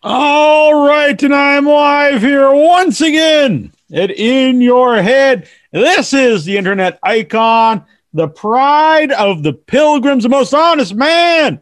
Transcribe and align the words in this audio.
All 0.00 0.86
right, 0.86 1.20
and 1.24 1.34
I'm 1.34 1.64
live 1.64 2.20
here 2.20 2.52
once 2.52 3.00
again 3.00 3.72
at 3.92 4.12
In 4.12 4.60
Your 4.60 5.02
Head. 5.02 5.48
This 5.72 6.12
is 6.12 6.44
the 6.44 6.56
internet 6.56 7.00
icon, 7.02 7.84
the 8.12 8.28
pride 8.28 9.10
of 9.10 9.42
the 9.42 9.52
pilgrims, 9.52 10.22
the 10.22 10.28
most 10.28 10.54
honest 10.54 10.94
man 10.94 11.60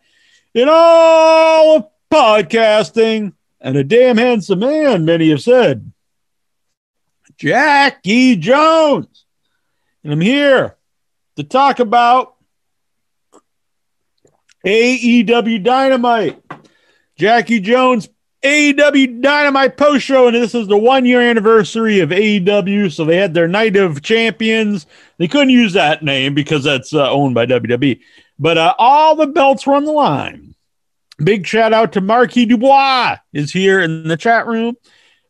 in 0.52 0.68
all 0.70 1.76
of 1.76 1.86
podcasting, 2.12 3.32
and 3.58 3.76
a 3.78 3.82
damn 3.82 4.18
handsome 4.18 4.58
man, 4.58 5.06
many 5.06 5.30
have 5.30 5.40
said. 5.40 5.90
Jackie 7.38 8.36
Jones. 8.36 9.24
And 10.04 10.12
I'm 10.12 10.20
here 10.20 10.76
to 11.36 11.42
talk 11.42 11.78
about 11.78 12.34
AEW 14.66 15.64
Dynamite. 15.64 16.42
Jackie 17.16 17.60
Jones 17.60 18.10
AEW 18.42 19.22
Dynamite 19.22 19.76
post 19.76 20.04
show, 20.04 20.26
and 20.26 20.36
this 20.36 20.54
is 20.54 20.68
the 20.68 20.76
one 20.76 21.04
year 21.04 21.20
anniversary 21.20 22.00
of 22.00 22.10
AEW. 22.10 22.92
So 22.92 23.04
they 23.04 23.16
had 23.16 23.34
their 23.34 23.48
Night 23.48 23.76
of 23.76 24.02
Champions. 24.02 24.86
They 25.18 25.28
couldn't 25.28 25.50
use 25.50 25.72
that 25.72 26.02
name 26.02 26.34
because 26.34 26.64
that's 26.64 26.94
uh, 26.94 27.10
owned 27.10 27.34
by 27.34 27.46
WWE, 27.46 28.00
but 28.38 28.58
uh, 28.58 28.74
all 28.78 29.16
the 29.16 29.26
belts 29.26 29.66
were 29.66 29.74
on 29.74 29.84
the 29.84 29.92
line. 29.92 30.54
Big 31.22 31.46
shout 31.46 31.72
out 31.72 31.92
to 31.92 32.00
Marquis 32.00 32.44
Dubois 32.44 33.16
is 33.32 33.52
here 33.52 33.80
in 33.80 34.06
the 34.06 34.18
chat 34.18 34.46
room. 34.46 34.76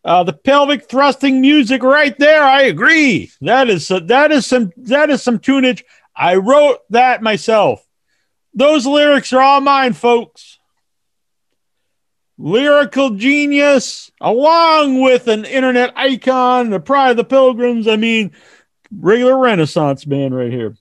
Uh, 0.04 0.22
the 0.22 0.32
pelvic 0.32 0.88
thrusting 0.88 1.40
music 1.40 1.82
right 1.82 2.16
there. 2.18 2.42
I 2.42 2.62
agree. 2.62 3.30
That 3.40 3.68
is 3.68 3.90
uh, 3.90 4.00
that 4.00 4.32
is 4.32 4.46
some 4.46 4.72
that 4.78 5.10
is 5.10 5.22
some 5.22 5.38
tunage. 5.38 5.84
I 6.14 6.36
wrote 6.36 6.78
that 6.90 7.22
myself. 7.22 7.84
Those 8.54 8.86
lyrics 8.86 9.32
are 9.32 9.40
all 9.40 9.60
mine, 9.60 9.92
folks. 9.92 10.55
Lyrical 12.38 13.10
genius, 13.10 14.10
along 14.20 15.00
with 15.00 15.26
an 15.28 15.44
internet 15.44 15.92
icon, 15.96 16.70
the 16.70 16.80
pride 16.80 17.12
of 17.12 17.16
the 17.16 17.24
pilgrims. 17.24 17.88
I 17.88 17.96
mean, 17.96 18.32
regular 18.90 19.38
Renaissance 19.38 20.06
man 20.06 20.34
right 20.34 20.52
here. 20.52 20.76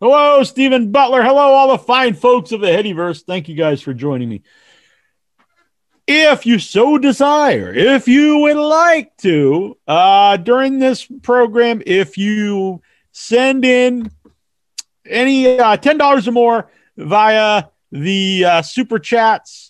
Hello, 0.00 0.42
Stephen 0.44 0.92
Butler. 0.92 1.22
Hello, 1.22 1.40
all 1.40 1.68
the 1.68 1.78
fine 1.78 2.14
folks 2.14 2.52
of 2.52 2.60
the 2.60 2.68
Headyverse. 2.68 3.24
Thank 3.24 3.48
you 3.48 3.54
guys 3.54 3.82
for 3.82 3.92
joining 3.92 4.28
me 4.28 4.42
if 6.08 6.46
you 6.46 6.58
so 6.58 6.96
desire, 6.96 7.72
if 7.72 8.08
you 8.08 8.38
would 8.38 8.56
like 8.56 9.14
to, 9.18 9.76
uh, 9.86 10.38
during 10.38 10.78
this 10.78 11.06
program, 11.22 11.82
if 11.84 12.16
you 12.16 12.80
send 13.12 13.62
in 13.66 14.10
any 15.06 15.58
uh, 15.60 15.76
$10 15.76 16.26
or 16.26 16.32
more 16.32 16.70
via 16.96 17.64
the 17.92 18.44
uh, 18.44 18.62
super 18.62 18.98
chats, 18.98 19.67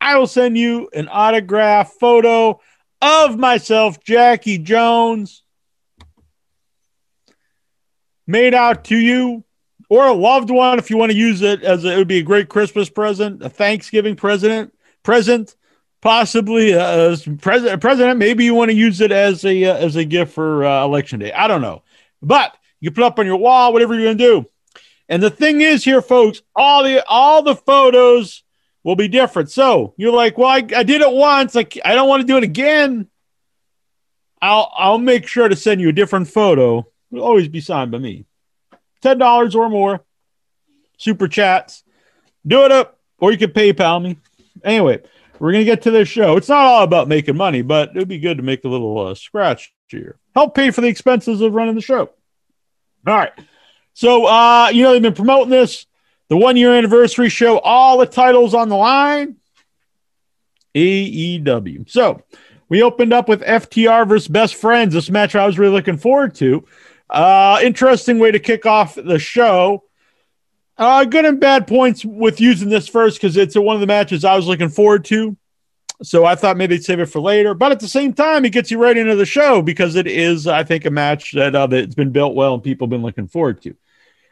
I 0.00 0.16
will 0.16 0.26
send 0.26 0.56
you 0.56 0.88
an 0.92 1.08
autograph 1.10 1.92
photo 1.92 2.60
of 3.02 3.38
myself, 3.38 4.02
Jackie 4.02 4.58
Jones, 4.58 5.42
made 8.26 8.54
out 8.54 8.84
to 8.84 8.96
you 8.96 9.44
or 9.88 10.06
a 10.06 10.12
loved 10.12 10.50
one 10.50 10.78
if 10.78 10.88
you 10.88 10.96
want 10.96 11.12
to 11.12 11.18
use 11.18 11.42
it 11.42 11.62
as 11.62 11.84
a, 11.84 11.92
it 11.92 11.96
would 11.96 12.08
be 12.08 12.18
a 12.18 12.22
great 12.22 12.48
Christmas 12.48 12.88
present, 12.88 13.42
a 13.42 13.50
Thanksgiving 13.50 14.16
present, 14.16 14.72
present 15.02 15.56
possibly 16.00 16.74
uh, 16.74 17.16
president. 17.40 17.80
President, 17.80 18.18
maybe 18.18 18.44
you 18.44 18.54
want 18.54 18.70
to 18.70 18.76
use 18.76 19.00
it 19.00 19.12
as 19.12 19.44
a 19.44 19.64
uh, 19.64 19.74
as 19.74 19.96
a 19.96 20.04
gift 20.04 20.32
for 20.32 20.64
uh, 20.64 20.84
election 20.84 21.20
day. 21.20 21.32
I 21.32 21.48
don't 21.48 21.60
know, 21.60 21.82
but 22.22 22.56
you 22.80 22.90
put 22.90 23.04
up 23.04 23.18
on 23.18 23.26
your 23.26 23.36
wall, 23.36 23.72
whatever 23.72 23.94
you're 23.94 24.14
gonna 24.14 24.14
do. 24.14 24.46
And 25.08 25.22
the 25.22 25.30
thing 25.30 25.60
is, 25.60 25.84
here, 25.84 26.00
folks, 26.00 26.40
all 26.54 26.84
the 26.84 27.04
all 27.06 27.42
the 27.42 27.56
photos 27.56 28.42
will 28.84 28.96
be 28.96 29.08
different. 29.08 29.50
So 29.50 29.94
you're 29.96 30.12
like, 30.12 30.38
well, 30.38 30.48
I, 30.48 30.64
I 30.76 30.82
did 30.82 31.00
it 31.00 31.12
once. 31.12 31.54
Like 31.54 31.78
I 31.84 31.94
don't 31.94 32.08
want 32.08 32.22
to 32.22 32.26
do 32.26 32.36
it 32.36 32.44
again. 32.44 33.08
I'll 34.42 34.72
I'll 34.74 34.98
make 34.98 35.26
sure 35.26 35.48
to 35.48 35.56
send 35.56 35.80
you 35.80 35.90
a 35.90 35.92
different 35.92 36.28
photo. 36.28 36.86
It'll 37.12 37.24
always 37.24 37.48
be 37.48 37.60
signed 37.60 37.90
by 37.90 37.98
me. 37.98 38.26
Ten 39.02 39.18
dollars 39.18 39.54
or 39.54 39.68
more. 39.68 40.04
Super 40.98 41.28
chats. 41.28 41.82
Do 42.46 42.64
it 42.64 42.72
up, 42.72 42.98
or 43.18 43.32
you 43.32 43.38
can 43.38 43.50
PayPal 43.50 44.02
me. 44.02 44.16
Anyway, 44.64 45.02
we're 45.38 45.52
to 45.52 45.64
get 45.64 45.82
to 45.82 45.90
this 45.90 46.08
show. 46.08 46.36
It's 46.36 46.48
not 46.48 46.64
all 46.64 46.82
about 46.82 47.08
making 47.08 47.36
money, 47.36 47.62
but 47.62 47.90
it 47.90 47.96
would 47.96 48.08
be 48.08 48.18
good 48.18 48.36
to 48.36 48.42
make 48.42 48.64
a 48.64 48.68
little 48.68 48.98
uh, 48.98 49.14
scratch 49.14 49.72
here. 49.88 50.18
Help 50.34 50.54
pay 50.54 50.70
for 50.70 50.82
the 50.82 50.88
expenses 50.88 51.40
of 51.40 51.54
running 51.54 51.74
the 51.74 51.80
show. 51.80 52.10
All 53.06 53.16
right. 53.16 53.32
So, 53.94 54.26
uh, 54.26 54.68
you 54.72 54.82
know, 54.82 54.92
they've 54.92 55.02
been 55.02 55.14
promoting 55.14 55.50
this, 55.50 55.86
the 56.30 56.36
one 56.36 56.56
year 56.56 56.74
anniversary 56.74 57.28
show, 57.28 57.58
all 57.58 57.98
the 57.98 58.06
titles 58.06 58.54
on 58.54 58.70
the 58.70 58.76
line. 58.76 59.36
AEW. 60.74 61.90
So, 61.90 62.22
we 62.68 62.82
opened 62.82 63.12
up 63.12 63.28
with 63.28 63.42
FTR 63.42 64.08
versus 64.08 64.28
Best 64.28 64.54
Friends. 64.54 64.94
This 64.94 65.10
match 65.10 65.34
I 65.34 65.44
was 65.44 65.58
really 65.58 65.74
looking 65.74 65.98
forward 65.98 66.36
to. 66.36 66.64
Uh, 67.10 67.58
interesting 67.62 68.20
way 68.20 68.30
to 68.30 68.38
kick 68.38 68.64
off 68.64 68.94
the 68.94 69.18
show. 69.18 69.82
Uh, 70.78 71.04
good 71.04 71.24
and 71.24 71.40
bad 71.40 71.66
points 71.66 72.04
with 72.04 72.40
using 72.40 72.68
this 72.68 72.86
first 72.86 73.20
because 73.20 73.36
it's 73.36 73.56
one 73.56 73.74
of 73.74 73.80
the 73.80 73.88
matches 73.88 74.24
I 74.24 74.36
was 74.36 74.46
looking 74.46 74.68
forward 74.68 75.04
to. 75.06 75.36
So 76.04 76.24
I 76.24 76.36
thought 76.36 76.56
maybe 76.56 76.76
they'd 76.76 76.84
save 76.84 77.00
it 77.00 77.06
for 77.06 77.20
later. 77.20 77.54
But 77.54 77.72
at 77.72 77.80
the 77.80 77.88
same 77.88 78.14
time, 78.14 78.44
it 78.44 78.52
gets 78.52 78.70
you 78.70 78.80
right 78.80 78.96
into 78.96 79.16
the 79.16 79.26
show 79.26 79.60
because 79.62 79.96
it 79.96 80.06
is, 80.06 80.46
I 80.46 80.62
think, 80.62 80.86
a 80.86 80.90
match 80.90 81.32
that 81.32 81.56
uh, 81.56 81.66
that's 81.66 81.96
been 81.96 82.12
built 82.12 82.36
well 82.36 82.54
and 82.54 82.62
people 82.62 82.86
have 82.86 82.90
been 82.90 83.02
looking 83.02 83.26
forward 83.26 83.60
to. 83.62 83.74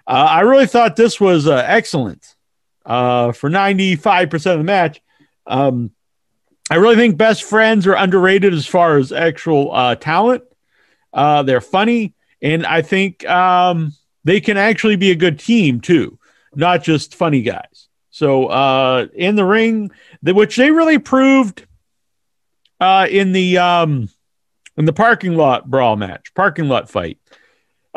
Uh, 0.08 0.26
I 0.30 0.41
really 0.41 0.66
thought 0.66 0.96
this 0.96 1.20
was 1.20 1.46
uh, 1.46 1.62
excellent 1.66 2.34
uh, 2.86 3.32
for 3.32 3.50
95% 3.50 4.52
of 4.52 4.58
the 4.58 4.64
match. 4.64 5.02
Um, 5.46 5.91
I 6.70 6.76
really 6.76 6.96
think 6.96 7.19
best 7.19 7.44
friends 7.44 7.86
are 7.86 7.94
underrated 7.94 8.54
as 8.54 8.66
far 8.66 8.96
as 8.96 9.12
actual 9.12 9.70
uh, 9.72 9.94
talent. 9.96 10.44
Uh, 11.12 11.42
they're 11.42 11.60
funny, 11.60 12.14
and 12.41 12.64
I 12.64 12.80
think 12.80 13.28
um, 13.28 13.92
they 14.24 14.41
can 14.41 14.56
actually 14.56 14.96
be 14.96 15.10
a 15.10 15.14
good 15.14 15.38
team 15.38 15.80
too 15.80 16.19
not 16.54 16.82
just 16.82 17.14
funny 17.14 17.42
guys. 17.42 17.88
So 18.10 18.46
uh, 18.46 19.06
in 19.14 19.36
the 19.36 19.44
ring, 19.44 19.90
which 20.22 20.56
they 20.56 20.70
really 20.70 20.98
proved 20.98 21.66
in 22.80 23.32
the 23.32 23.58
um, 23.58 24.08
in 24.76 24.84
the 24.84 24.92
parking 24.92 25.36
lot 25.36 25.69
brawl 25.69 25.96
match, 25.96 26.32
parking 26.34 26.69
lot 26.69 26.90
fight. 26.90 27.19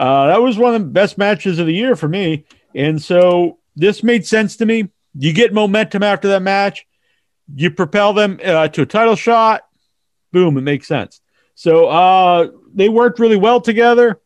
Uh, 0.02 0.28
that 0.28 0.42
was 0.42 0.58
one 0.58 0.74
of 0.74 0.82
the 0.82 0.88
best 0.88 1.20
matches 1.20 1.60
of 1.60 1.68
the 1.68 1.74
year 1.74 1.96
for 1.96 2.08
me, 2.08 2.44
and 2.74 3.00
so 3.00 3.60
this 3.76 4.02
made 4.02 4.26
sense 4.26 4.58
to 4.58 4.66
me. 4.66 4.90
You 5.14 5.32
get 5.32 5.54
momentum 5.54 6.02
after 6.02 6.30
that 6.30 6.42
match, 6.42 6.88
you 7.54 7.70
propel 7.70 8.14
them 8.14 8.40
uh, 8.44 8.68
to 8.70 8.82
a 8.82 8.86
title 8.88 9.16
shot. 9.16 9.62
Boom, 10.32 10.58
it 10.58 10.62
makes 10.62 10.88
sense. 10.88 11.22
So 11.54 11.86
uh, 11.86 12.48
they 12.74 12.90
worked 12.90 13.20
really 13.20 13.38
well 13.38 13.62
together. 13.62 14.20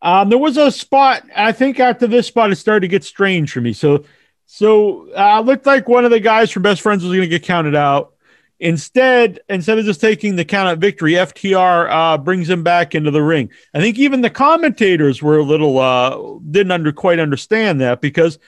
Um, 0.00 0.30
there 0.30 0.38
was 0.38 0.56
a 0.56 0.70
spot. 0.70 1.24
I 1.36 1.52
think 1.52 1.78
after 1.78 2.06
this 2.06 2.26
spot, 2.26 2.50
it 2.50 2.56
started 2.56 2.80
to 2.80 2.88
get 2.88 3.04
strange 3.04 3.52
for 3.52 3.60
me. 3.60 3.74
So, 3.74 4.04
so 4.46 5.12
uh, 5.14 5.40
looked 5.40 5.66
like 5.66 5.88
one 5.88 6.06
of 6.06 6.10
the 6.10 6.20
guys 6.20 6.50
from 6.50 6.62
Best 6.62 6.80
Friends 6.80 7.04
was 7.04 7.10
going 7.10 7.28
to 7.28 7.38
get 7.38 7.42
counted 7.42 7.74
out. 7.74 8.14
Instead, 8.62 9.40
instead 9.48 9.76
of 9.76 9.84
just 9.84 10.00
taking 10.00 10.36
the 10.36 10.44
count 10.44 10.68
out 10.68 10.78
victory, 10.78 11.14
FTR 11.14 11.90
uh, 11.90 12.16
brings 12.16 12.48
him 12.48 12.62
back 12.62 12.94
into 12.94 13.10
the 13.10 13.20
ring. 13.20 13.50
I 13.74 13.80
think 13.80 13.98
even 13.98 14.20
the 14.20 14.30
commentators 14.30 15.20
were 15.20 15.38
a 15.38 15.42
little 15.42 15.80
uh, 15.80 16.38
didn't 16.48 16.70
under 16.70 16.92
quite 16.92 17.18
understand 17.18 17.80
that 17.80 18.00
because 18.00 18.38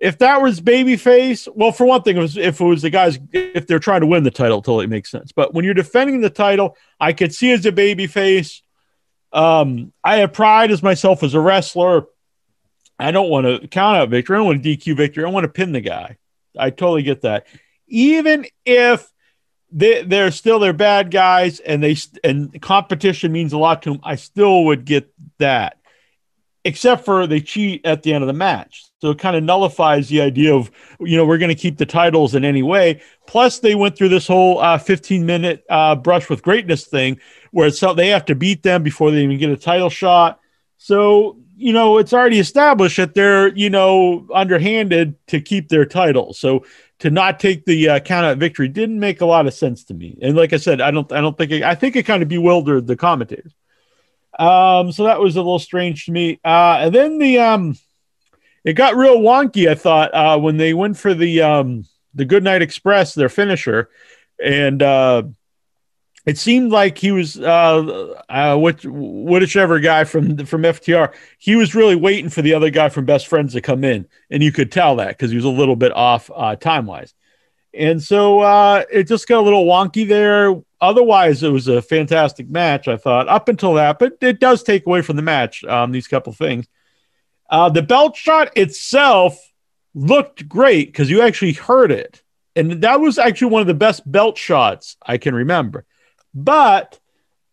if 0.00 0.18
that 0.18 0.42
was 0.42 0.60
babyface, 0.60 1.46
well, 1.54 1.70
for 1.70 1.86
one 1.86 2.02
thing, 2.02 2.16
it 2.16 2.20
was, 2.20 2.36
if 2.36 2.60
it 2.60 2.64
was 2.64 2.82
the 2.82 2.90
guys, 2.90 3.20
if 3.32 3.68
they're 3.68 3.78
trying 3.78 4.00
to 4.00 4.08
win 4.08 4.24
the 4.24 4.32
title, 4.32 4.62
totally 4.62 4.88
makes 4.88 5.12
sense. 5.12 5.30
But 5.30 5.54
when 5.54 5.64
you're 5.64 5.74
defending 5.74 6.22
the 6.22 6.28
title, 6.28 6.76
I 6.98 7.12
could 7.12 7.32
see 7.32 7.52
as 7.52 7.64
a 7.64 7.70
babyface 7.70 8.62
um, 9.32 9.92
I 10.02 10.16
have 10.16 10.32
pride 10.32 10.72
as 10.72 10.82
myself 10.82 11.22
as 11.22 11.34
a 11.34 11.40
wrestler. 11.40 12.06
I 12.98 13.12
don't 13.12 13.30
want 13.30 13.46
to 13.46 13.68
count 13.68 13.96
out 13.96 14.08
victory. 14.08 14.34
I 14.34 14.38
don't 14.40 14.46
want 14.46 14.62
to 14.64 14.76
DQ 14.76 14.96
victory. 14.96 15.24
I 15.24 15.28
want 15.28 15.44
to 15.44 15.52
pin 15.52 15.70
the 15.70 15.80
guy. 15.80 16.18
I 16.58 16.70
totally 16.70 17.04
get 17.04 17.22
that. 17.22 17.46
Even 17.86 18.44
if 18.66 19.08
they, 19.72 20.02
they're 20.02 20.30
still 20.30 20.58
they're 20.58 20.72
bad 20.72 21.10
guys 21.10 21.60
and 21.60 21.82
they 21.82 21.96
and 22.22 22.60
competition 22.60 23.32
means 23.32 23.52
a 23.52 23.58
lot 23.58 23.82
to 23.82 23.92
them, 23.92 24.00
I 24.02 24.16
still 24.16 24.64
would 24.66 24.84
get 24.84 25.12
that. 25.38 25.78
Except 26.64 27.04
for 27.04 27.26
they 27.26 27.40
cheat 27.40 27.84
at 27.84 28.04
the 28.04 28.12
end 28.12 28.22
of 28.22 28.28
the 28.28 28.34
match. 28.34 28.84
So 29.00 29.10
it 29.10 29.18
kind 29.18 29.34
of 29.34 29.42
nullifies 29.42 30.08
the 30.08 30.20
idea 30.20 30.54
of, 30.54 30.70
you 31.00 31.16
know, 31.16 31.26
we're 31.26 31.38
going 31.38 31.48
to 31.48 31.56
keep 31.56 31.76
the 31.76 31.86
titles 31.86 32.36
in 32.36 32.44
any 32.44 32.62
way. 32.62 33.02
Plus, 33.26 33.58
they 33.58 33.74
went 33.74 33.96
through 33.96 34.10
this 34.10 34.28
whole 34.28 34.60
uh, 34.60 34.78
15 34.78 35.26
minute 35.26 35.64
uh, 35.68 35.96
brush 35.96 36.30
with 36.30 36.44
greatness 36.44 36.86
thing 36.86 37.18
where 37.50 37.66
it's 37.66 37.80
so 37.80 37.94
they 37.94 38.08
have 38.08 38.24
to 38.26 38.36
beat 38.36 38.62
them 38.62 38.84
before 38.84 39.10
they 39.10 39.24
even 39.24 39.38
get 39.38 39.50
a 39.50 39.56
title 39.56 39.90
shot. 39.90 40.38
So, 40.76 41.36
you 41.56 41.72
know, 41.72 41.98
it's 41.98 42.12
already 42.12 42.38
established 42.38 42.96
that 42.96 43.14
they're, 43.14 43.48
you 43.56 43.70
know, 43.70 44.28
underhanded 44.32 45.16
to 45.28 45.40
keep 45.40 45.68
their 45.68 45.84
title. 45.84 46.32
So 46.32 46.64
to 47.02 47.10
not 47.10 47.40
take 47.40 47.64
the 47.64 47.88
uh, 47.88 47.98
count 47.98 48.24
out 48.24 48.38
victory 48.38 48.68
didn't 48.68 49.00
make 49.00 49.20
a 49.20 49.26
lot 49.26 49.48
of 49.48 49.52
sense 49.52 49.82
to 49.82 49.92
me. 49.92 50.16
And 50.22 50.36
like 50.36 50.52
I 50.52 50.56
said, 50.56 50.80
I 50.80 50.92
don't, 50.92 51.10
I 51.10 51.20
don't 51.20 51.36
think, 51.36 51.50
it, 51.50 51.64
I 51.64 51.74
think 51.74 51.96
it 51.96 52.06
kind 52.06 52.22
of 52.22 52.28
bewildered 52.28 52.86
the 52.86 52.94
commentators. 52.94 53.52
Um, 54.38 54.92
so 54.92 55.02
that 55.04 55.18
was 55.18 55.34
a 55.34 55.40
little 55.40 55.58
strange 55.58 56.06
to 56.06 56.12
me. 56.12 56.38
Uh, 56.44 56.78
and 56.82 56.94
then 56.94 57.18
the, 57.18 57.40
um, 57.40 57.76
it 58.62 58.74
got 58.74 58.94
real 58.94 59.18
wonky. 59.18 59.68
I 59.68 59.74
thought 59.74 60.14
uh, 60.14 60.38
when 60.38 60.58
they 60.58 60.74
went 60.74 60.96
for 60.96 61.12
the 61.12 61.42
um, 61.42 61.86
the 62.14 62.24
Goodnight 62.24 62.62
Express, 62.62 63.14
their 63.14 63.28
finisher, 63.28 63.90
and 64.40 64.80
uh, 64.80 65.24
it 66.24 66.38
seemed 66.38 66.70
like 66.70 66.98
he 66.98 67.10
was 67.10 67.38
uh, 67.38 68.14
uh, 68.28 68.56
which, 68.56 68.84
whichever 68.84 69.80
guy 69.80 70.04
from 70.04 70.46
from 70.46 70.62
FTR. 70.62 71.12
He 71.38 71.56
was 71.56 71.74
really 71.74 71.96
waiting 71.96 72.30
for 72.30 72.42
the 72.42 72.54
other 72.54 72.70
guy 72.70 72.90
from 72.90 73.06
Best 73.06 73.26
Friends 73.26 73.54
to 73.54 73.60
come 73.60 73.82
in, 73.82 74.06
and 74.30 74.42
you 74.42 74.52
could 74.52 74.70
tell 74.70 74.96
that 74.96 75.08
because 75.08 75.30
he 75.30 75.36
was 75.36 75.44
a 75.44 75.50
little 75.50 75.76
bit 75.76 75.92
off 75.92 76.30
uh, 76.34 76.54
time 76.54 76.86
wise. 76.86 77.12
And 77.74 78.02
so 78.02 78.40
uh, 78.40 78.84
it 78.92 79.04
just 79.04 79.26
got 79.26 79.40
a 79.40 79.42
little 79.42 79.64
wonky 79.64 80.06
there. 80.06 80.54
Otherwise, 80.80 81.42
it 81.42 81.48
was 81.48 81.68
a 81.68 81.82
fantastic 81.82 82.48
match. 82.48 82.86
I 82.86 82.96
thought 82.96 83.28
up 83.28 83.48
until 83.48 83.74
that, 83.74 83.98
but 83.98 84.18
it 84.20 84.40
does 84.40 84.62
take 84.62 84.86
away 84.86 85.02
from 85.02 85.16
the 85.16 85.22
match. 85.22 85.64
Um, 85.64 85.90
these 85.90 86.06
couple 86.06 86.32
things. 86.32 86.66
Uh, 87.50 87.68
the 87.68 87.82
belt 87.82 88.16
shot 88.16 88.56
itself 88.56 89.36
looked 89.94 90.48
great 90.48 90.86
because 90.86 91.10
you 91.10 91.22
actually 91.22 91.52
heard 91.52 91.90
it, 91.90 92.22
and 92.54 92.82
that 92.82 93.00
was 93.00 93.18
actually 93.18 93.50
one 93.50 93.60
of 93.60 93.66
the 93.66 93.74
best 93.74 94.10
belt 94.10 94.38
shots 94.38 94.96
I 95.04 95.18
can 95.18 95.34
remember. 95.34 95.84
But 96.34 96.98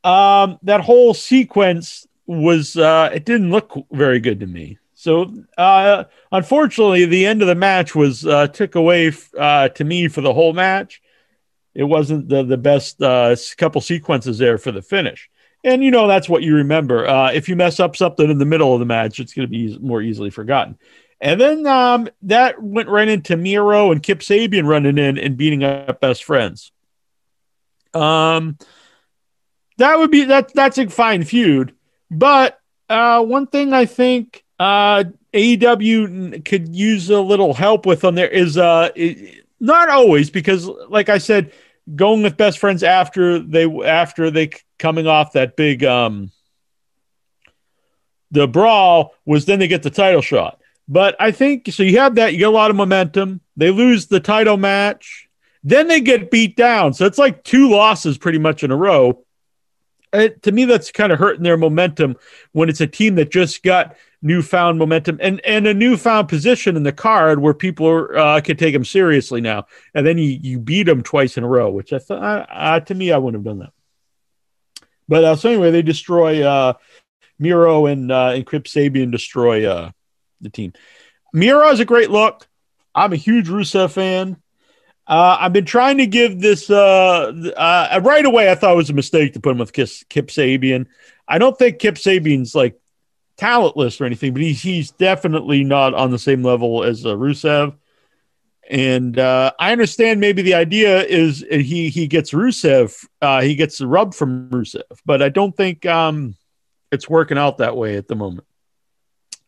um, 0.04 0.60
that 0.64 0.82
whole 0.82 1.14
sequence 1.14 2.08
was 2.26 2.78
uh, 2.78 3.10
it 3.14 3.26
didn't 3.26 3.52
look 3.52 3.74
very 3.92 4.20
good 4.20 4.40
to 4.40 4.48
me. 4.48 4.78
So 4.94 5.34
uh, 5.58 6.04
unfortunately, 6.32 7.06
the 7.06 7.26
end 7.26 7.42
of 7.42 7.48
the 7.48 7.56
match 7.56 7.96
was 7.96 8.26
uh, 8.26 8.48
took 8.48 8.76
away 8.76 9.14
uh, 9.38 9.70
to 9.70 9.84
me 9.84 10.08
for 10.10 10.22
the 10.22 10.34
whole 10.34 10.54
match. 10.54 11.02
It 11.74 11.84
wasn't 11.84 12.30
the 12.30 12.44
the 12.44 12.58
best 12.58 13.02
uh, 13.02 13.36
couple 13.58 13.82
sequences 13.82 14.38
there 14.38 14.58
for 14.58 14.72
the 14.72 14.82
finish. 14.82 15.30
And 15.64 15.84
you 15.84 15.92
know 15.92 16.08
that's 16.08 16.30
what 16.30 16.44
you 16.44 16.56
remember. 16.56 17.08
Uh, 17.08 17.32
if 17.32 17.50
you 17.50 17.56
mess 17.56 17.80
up 17.80 17.96
something 17.96 18.30
in 18.30 18.38
the 18.38 18.46
middle 18.46 18.74
of 18.74 18.80
the 18.80 18.86
match, 18.86 19.20
it's 19.20 19.34
going 19.34 19.48
to 19.48 19.52
be 19.52 19.78
more 19.80 20.02
easily 20.02 20.30
forgotten. 20.30 20.78
And 21.22 21.40
then 21.40 21.68
um, 21.68 22.10
that 22.24 22.62
went 22.62 22.88
right 22.88 23.08
into 23.08 23.36
Miro 23.36 23.92
and 23.92 24.02
Kip 24.02 24.20
Sabian 24.20 24.66
running 24.66 24.98
in 24.98 25.18
and 25.18 25.36
beating 25.36 25.64
up 25.64 26.00
best 26.00 26.24
friends. 26.24 26.72
Um, 27.94 28.58
that 29.78 29.98
would 29.98 30.12
be 30.12 30.26
that. 30.26 30.54
That's 30.54 30.78
a 30.78 30.90
fine 30.90 31.24
feud. 31.24 31.74
But 32.12 32.60
uh, 32.90 33.24
one 33.24 33.48
thing 33.48 33.74
I 33.74 33.86
think 33.86 34.44
uh, 34.60 35.06
AEW 35.34 36.44
could 36.44 36.76
use 36.76 37.10
a 37.10 37.22
little 37.22 37.54
help 37.54 37.86
with 37.86 38.04
on 38.04 38.16
there 38.16 38.28
is 38.28 38.58
uh, 38.58 38.90
it, 38.96 39.46
not 39.60 39.90
always 39.90 40.30
because, 40.30 40.68
like 40.90 41.10
I 41.10 41.18
said, 41.18 41.52
going 41.96 42.24
with 42.24 42.38
best 42.38 42.60
friends 42.60 42.84
after 42.84 43.40
they 43.40 43.66
after 43.86 44.30
they 44.32 44.52
coming 44.78 45.08
off 45.08 45.34
that 45.34 45.56
big 45.56 45.84
um 45.84 46.32
the 48.32 48.48
brawl 48.48 49.16
was 49.26 49.46
then 49.46 49.60
they 49.60 49.68
get 49.68 49.84
the 49.84 49.90
title 49.90 50.22
shot. 50.22 50.60
But 50.88 51.16
I 51.20 51.32
think 51.32 51.72
so. 51.72 51.84
You 51.84 52.00
have 52.00 52.16
that. 52.16 52.34
You 52.34 52.40
get 52.40 52.48
a 52.48 52.52
lot 52.52 52.72
of 52.72 52.76
momentum. 52.76 53.42
They 53.56 53.70
lose 53.70 54.08
the 54.08 54.20
title 54.20 54.58
match. 54.58 55.29
Then 55.64 55.88
they 55.88 56.02
get 56.02 56.32
beat 56.32 56.56
down. 56.56 56.94
So 56.94 57.06
it's 57.06 57.18
like 57.18 57.44
two 57.44 57.70
losses 57.70 58.18
pretty 58.18 58.40
much 58.40 58.64
in 58.64 58.72
a 58.72 58.76
row. 58.76 59.26
It, 60.12 60.42
to 60.44 60.52
me, 60.52 60.66
that's 60.66 60.92
kind 60.92 61.12
of 61.12 61.20
hurting 61.20 61.44
their 61.44 61.58
momentum 61.58 62.16
when 62.52 62.70
it's 62.70 62.82
a 62.82 62.88
team 62.88 63.16
that 63.16 63.30
just 63.30 63.62
got 63.62 63.96
newfound 64.22 64.80
momentum 64.80 65.18
and, 65.22 65.40
and 65.46 65.68
a 65.68 65.74
newfound 65.74 66.28
position 66.28 66.76
in 66.76 66.84
the 66.84 66.92
card 66.92 67.40
where 67.40 67.54
people 67.54 67.88
are, 67.88 68.18
uh, 68.18 68.42
can 68.42 68.58
take 68.58 68.74
them 68.74 68.86
seriously 68.86 69.40
now. 69.40 69.66
And 69.94 70.06
then 70.06 70.18
you, 70.18 70.40
you 70.42 70.60
beat 70.60 70.84
them 70.84 71.04
twice 71.04 71.38
in 71.38 71.44
a 71.44 71.48
row, 71.48 71.70
which 71.70 71.94
I 71.94 72.00
thought, 72.00 72.48
uh, 72.52 72.80
to 72.80 72.96
me, 72.96 73.12
I 73.12 73.18
wouldn't 73.18 73.46
have 73.46 73.50
done 73.50 73.60
that. 73.60 73.74
But 75.08 75.24
uh, 75.24 75.36
so 75.36 75.50
anyway, 75.50 75.72
they 75.72 75.82
destroy 75.82 76.44
uh, 76.44 76.74
Miro 77.38 77.86
and, 77.86 78.12
uh, 78.12 78.32
and 78.36 78.50
Kip 78.50 78.66
Sabian 78.66 79.12
destroy 79.12 79.66
uh, 79.66 79.92
the 80.42 80.50
team. 80.50 80.74
Miro 81.34 81.70
is 81.70 81.80
a 81.80 81.86
great 81.86 82.10
look. 82.10 82.48
I'm 82.96 83.14
a 83.14 83.18
huge 83.18 83.48
Rusev 83.48 83.92
fan. 83.92 84.38
Uh, 85.10 85.38
I've 85.40 85.54
been 85.54 85.66
trying 85.66 85.98
to 85.98 86.06
give 86.06 86.40
this 86.40 86.70
uh, 86.70 87.34
uh, 87.58 88.00
right 88.04 88.24
away. 88.24 88.52
I 88.52 88.56
thought 88.56 88.74
it 88.74 88.78
was 88.78 88.92
a 88.92 88.94
mistake 88.94 89.34
to 89.34 89.40
put 89.40 89.54
him 89.54 89.58
with 89.58 89.74
Kip, 89.74 89.88
Sabian. 89.88 90.86
I 91.28 91.40
don't 91.40 91.58
think 91.58 91.80
Kip 91.80 91.96
Sabian's 91.96 92.54
like 92.54 92.80
talentless 93.36 94.00
or 94.00 94.06
anything, 94.06 94.34
but 94.34 94.44
he's 94.44 94.62
he's 94.62 94.92
definitely 94.92 95.64
not 95.64 95.96
on 95.96 96.12
the 96.12 96.20
same 96.20 96.44
level 96.44 96.84
as 96.84 97.08
uh, 97.08 97.16
Rusev. 97.16 97.76
And 98.70 99.18
uh, 99.18 99.52
I 99.60 99.72
understand 99.72 100.20
maybe 100.20 100.44
the 100.44 100.54
idea 100.54 101.04
is 101.04 101.44
he 101.50 101.90
he 101.90 102.06
gets 102.06 102.32
Rusev, 102.32 103.04
uh, 103.20 103.42
he 103.42 103.56
gets 103.56 103.80
the 103.80 103.88
rub 103.88 104.14
from 104.14 104.52
Rusev, 104.52 104.84
but 105.08 105.24
I 105.24 105.30
don't 105.30 105.58
think 105.58 105.88
um, 105.88 106.36
it's 106.92 107.10
working 107.10 107.40
out 107.40 107.58
that 107.58 107.76
way 107.76 107.98
at 107.98 108.08
the 108.08 108.16
moment. 108.16 108.46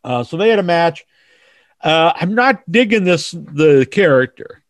Uh, 0.02 0.24
so 0.24 0.36
they 0.36 0.48
had 0.48 0.58
a 0.58 0.64
match. 0.64 1.06
Uh, 1.80 2.12
I'm 2.16 2.34
not 2.34 2.68
digging 2.68 3.04
this 3.04 3.30
the 3.30 3.86
character. 3.88 4.61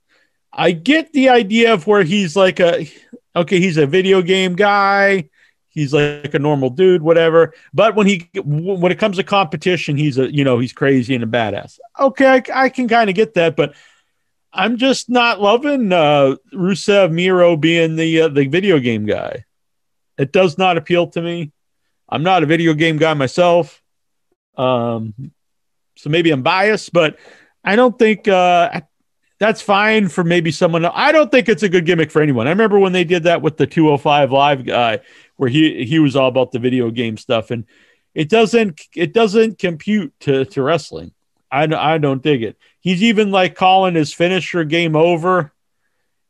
I 0.53 0.73
get 0.73 1.13
the 1.13 1.31
idea 1.31 1.73
of 1.73 1.87
where 1.87 2.03
he's 2.03 2.37
like 2.37 2.61
a 2.61 2.91
okay, 3.35 3.61
he's 3.61 3.77
a 3.77 3.87
video 3.87 4.23
game 4.23 4.55
guy. 4.55 5.29
He's 5.69 5.95
like 5.95 6.35
a 6.35 6.39
normal 6.39 6.69
dude, 6.69 7.01
whatever. 7.01 7.55
But 7.73 7.95
when 7.95 8.07
he 8.07 8.29
when 8.45 8.93
it 8.93 8.99
comes 8.99 9.17
to 9.17 9.25
competition, 9.25 9.97
he's 9.97 10.19
a 10.19 10.33
you 10.33 10.45
know 10.45 10.59
he's 10.59 10.73
crazy 10.73 11.15
and 11.15 11.25
a 11.25 11.27
badass. 11.27 11.79
Okay, 11.99 12.27
I, 12.27 12.65
I 12.65 12.69
can 12.69 12.89
kind 12.89 13.09
of 13.09 13.17
get 13.17 13.35
that, 13.35 13.57
but 13.57 13.75
I'm 14.53 14.77
just 14.77 15.09
not 15.09 15.41
loving 15.41 15.91
uh, 15.93 16.37
Rusev 16.53 17.11
Miro 17.11 17.57
being 17.57 17.97
the 17.97 18.23
uh, 18.23 18.29
the 18.29 18.47
video 18.49 18.79
game 18.79 19.07
guy. 19.07 19.47
It 20.19 20.31
does 20.31 20.59
not 20.59 20.77
appeal 20.77 21.07
to 21.09 21.23
me. 21.23 21.53
I'm 22.07 22.23
not 22.23 22.43
a 22.43 22.47
video 22.47 22.75
game 22.75 22.99
guy 22.99 23.15
myself, 23.15 23.83
um, 24.59 25.15
so 25.97 26.11
maybe 26.11 26.31
I'm 26.31 26.43
biased, 26.43 26.93
but 26.93 27.19
I 27.65 27.77
don't 27.77 27.99
think 27.99 28.29
uh, 28.29 28.83
that's 29.43 29.61
fine 29.61 30.09
for 30.09 30.23
maybe 30.23 30.53
someone. 30.53 30.85
I 30.85 31.11
don't 31.11 31.29
think 31.29 31.49
it's 31.49 31.65
a 31.65 31.69
good 31.69 31.85
gimmick 31.85 32.13
for 32.13 32.23
anyone. 32.23 32.47
I 32.47 32.51
remember 32.51 32.79
when 32.79 32.93
they 32.93 33.03
did 33.03 33.25
that 33.25 33.43
with 33.43 33.57
the 33.57 33.67
205 33.67 34.31
live 34.31 34.65
guy, 34.65 35.01
where 35.35 35.49
he 35.49 35.85
he 35.85 35.99
was 35.99 36.15
all 36.15 36.29
about 36.29 36.53
the 36.53 36.61
video 36.61 36.93
game 36.93 37.17
stuff, 37.17 37.51
and 37.51 37.65
it 38.15 38.29
doesn't 38.29 38.81
it 38.95 39.13
doesn't 39.13 39.59
compute 39.59 40.13
to 40.21 40.45
to 40.45 40.63
wrestling. 40.63 41.11
I 41.51 41.65
I 41.65 41.99
don't 41.99 42.23
dig 42.23 42.45
it. 42.45 42.57
He's 42.79 43.03
even 43.03 43.33
like 43.33 43.57
calling 43.57 43.97
his 43.97 44.15
finisher 44.15 44.63
game 44.63 44.95
over. 44.95 45.53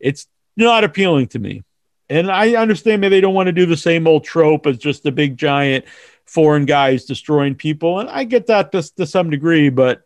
It's 0.00 0.26
not 0.56 0.82
appealing 0.82 1.26
to 1.28 1.38
me. 1.38 1.64
And 2.08 2.30
I 2.30 2.54
understand 2.54 3.02
maybe 3.02 3.16
they 3.16 3.20
don't 3.20 3.34
want 3.34 3.48
to 3.48 3.52
do 3.52 3.66
the 3.66 3.76
same 3.76 4.06
old 4.06 4.24
trope 4.24 4.66
as 4.66 4.78
just 4.78 5.02
the 5.02 5.12
big 5.12 5.36
giant 5.36 5.84
foreign 6.24 6.64
guys 6.64 7.04
destroying 7.04 7.56
people. 7.56 8.00
And 8.00 8.08
I 8.08 8.24
get 8.24 8.46
that 8.46 8.72
to, 8.72 8.82
to 8.96 9.06
some 9.06 9.28
degree, 9.28 9.68
but 9.68 10.02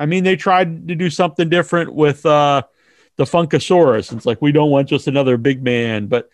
I 0.00 0.06
mean, 0.06 0.24
they 0.24 0.34
tried 0.34 0.88
to 0.88 0.94
do 0.94 1.10
something 1.10 1.50
different 1.50 1.92
with 1.92 2.24
uh, 2.24 2.62
the 3.16 3.24
Funkasaurus. 3.24 4.16
It's 4.16 4.24
like 4.24 4.40
we 4.40 4.50
don't 4.50 4.70
want 4.70 4.88
just 4.88 5.06
another 5.06 5.36
big 5.36 5.62
man, 5.62 6.06
but 6.06 6.30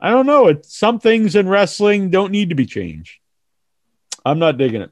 I 0.00 0.10
don't 0.10 0.26
know. 0.26 0.48
It 0.48 0.66
some 0.66 0.98
things 0.98 1.36
in 1.36 1.48
wrestling 1.48 2.10
don't 2.10 2.32
need 2.32 2.48
to 2.48 2.56
be 2.56 2.66
changed. 2.66 3.20
I'm 4.24 4.40
not 4.40 4.58
digging 4.58 4.82
it. 4.82 4.90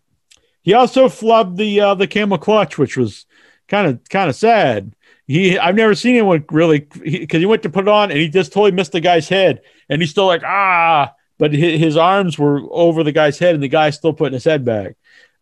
He 0.63 0.75
also 0.75 1.09
flubbed 1.09 1.57
the 1.57 1.81
uh, 1.81 1.95
the 1.97 2.07
camel 2.07 2.39
clutch, 2.39 2.79
which 2.79 2.97
was 2.97 3.27
kind 3.67 3.89
of 3.89 4.09
kind 4.09 4.31
of 4.31 4.37
sad. 4.37 4.95
He 5.27 5.59
I've 5.59 5.75
never 5.75 5.97
seen 5.97 6.15
anyone 6.15 6.45
really 6.53 6.79
because 6.79 7.03
he, 7.11 7.27
he, 7.27 7.47
went 7.47 7.65
to 7.65 7.71
put 7.71 7.89
it 7.89 7.91
on 7.91 8.13
and 8.13 8.21
he 8.21 8.29
just 8.29 8.53
totally 8.53 8.71
missed 8.71 8.93
the 8.93 9.01
guy's 9.01 9.29
head, 9.29 9.63
and 9.89 10.01
he's 10.01 10.13
still 10.13 10.27
like 10.27 10.45
ah, 10.45 11.13
but 11.37 11.53
his, 11.53 11.81
his 11.81 11.97
arms 11.97 12.39
were 12.39 12.61
over 12.71 13.03
the 13.03 13.11
guy's 13.11 13.41
head, 13.41 13.55
and 13.55 13.63
the 13.63 13.69
guy's 13.69 13.97
still 13.97 14.13
putting 14.13 14.35
his 14.35 14.45
head 14.45 14.65
back. 14.65 14.95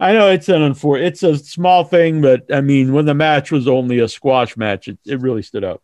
I 0.03 0.15
know 0.15 0.31
it's 0.31 0.49
an 0.49 0.63
unfor- 0.63 1.01
it's 1.01 1.23
a 1.23 1.39
small 1.39 1.85
thing, 1.85 2.23
but 2.23 2.53
I 2.53 2.61
mean, 2.61 2.93
when 2.93 3.05
the 3.05 3.15
match 3.15 3.53
was 3.53 3.69
only 3.69 4.01
a 4.01 4.09
squash 4.09 4.57
match, 4.57 4.89
it, 4.89 4.99
it 5.07 5.21
really 5.21 5.43
stood 5.43 5.63
out. 5.63 5.81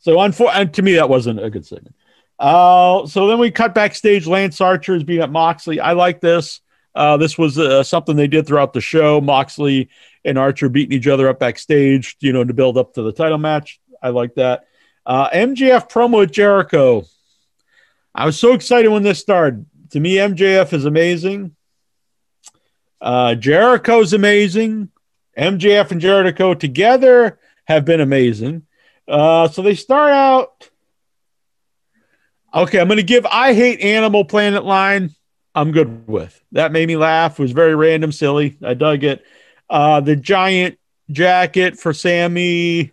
So, 0.00 0.16
unfor- 0.16 0.72
to 0.72 0.82
me, 0.82 0.94
that 0.94 1.08
wasn't 1.08 1.42
a 1.42 1.48
good 1.48 1.64
segment. 1.64 1.94
Uh, 2.40 3.06
so 3.06 3.28
then 3.28 3.38
we 3.38 3.52
cut 3.52 3.72
backstage. 3.72 4.26
Lance 4.26 4.60
Archer 4.60 4.96
is 4.96 5.04
being 5.04 5.22
at 5.22 5.30
Moxley. 5.30 5.78
I 5.78 5.92
like 5.92 6.20
this. 6.20 6.60
Uh, 6.92 7.16
this 7.16 7.38
was 7.38 7.56
uh, 7.56 7.84
something 7.84 8.16
they 8.16 8.26
did 8.26 8.48
throughout 8.48 8.72
the 8.72 8.80
show. 8.80 9.20
Moxley 9.20 9.88
and 10.24 10.36
Archer 10.36 10.68
beating 10.68 10.98
each 10.98 11.06
other 11.06 11.28
up 11.28 11.38
backstage, 11.38 12.16
you 12.20 12.32
know, 12.32 12.42
to 12.42 12.52
build 12.52 12.76
up 12.76 12.94
to 12.94 13.02
the 13.02 13.12
title 13.12 13.38
match. 13.38 13.80
I 14.02 14.08
like 14.08 14.34
that. 14.34 14.64
Uh, 15.04 15.30
MJF 15.30 15.88
promo 15.88 16.18
with 16.18 16.32
Jericho. 16.32 17.04
I 18.12 18.26
was 18.26 18.40
so 18.40 18.54
excited 18.54 18.88
when 18.88 19.04
this 19.04 19.20
started. 19.20 19.66
To 19.90 20.00
me, 20.00 20.16
MJF 20.16 20.72
is 20.72 20.84
amazing. 20.84 21.55
Uh, 23.06 23.36
Jericho's 23.36 24.12
amazing. 24.12 24.90
MJF 25.38 25.92
and 25.92 26.00
Jericho 26.00 26.54
together 26.54 27.38
have 27.66 27.84
been 27.84 28.00
amazing. 28.00 28.66
Uh, 29.06 29.46
so 29.46 29.62
they 29.62 29.76
start 29.76 30.10
out. 30.12 30.68
Okay, 32.52 32.80
I'm 32.80 32.88
going 32.88 32.96
to 32.96 33.04
give 33.04 33.24
I 33.24 33.54
Hate 33.54 33.80
Animal 33.80 34.24
Planet 34.24 34.64
line. 34.64 35.14
I'm 35.54 35.70
good 35.70 36.08
with. 36.08 36.42
That 36.50 36.72
made 36.72 36.88
me 36.88 36.96
laugh. 36.96 37.38
It 37.38 37.42
was 37.42 37.52
very 37.52 37.76
random, 37.76 38.10
silly. 38.10 38.58
I 38.60 38.74
dug 38.74 39.04
it. 39.04 39.24
Uh, 39.70 40.00
the 40.00 40.16
giant 40.16 40.76
jacket 41.08 41.78
for 41.78 41.92
Sammy. 41.92 42.90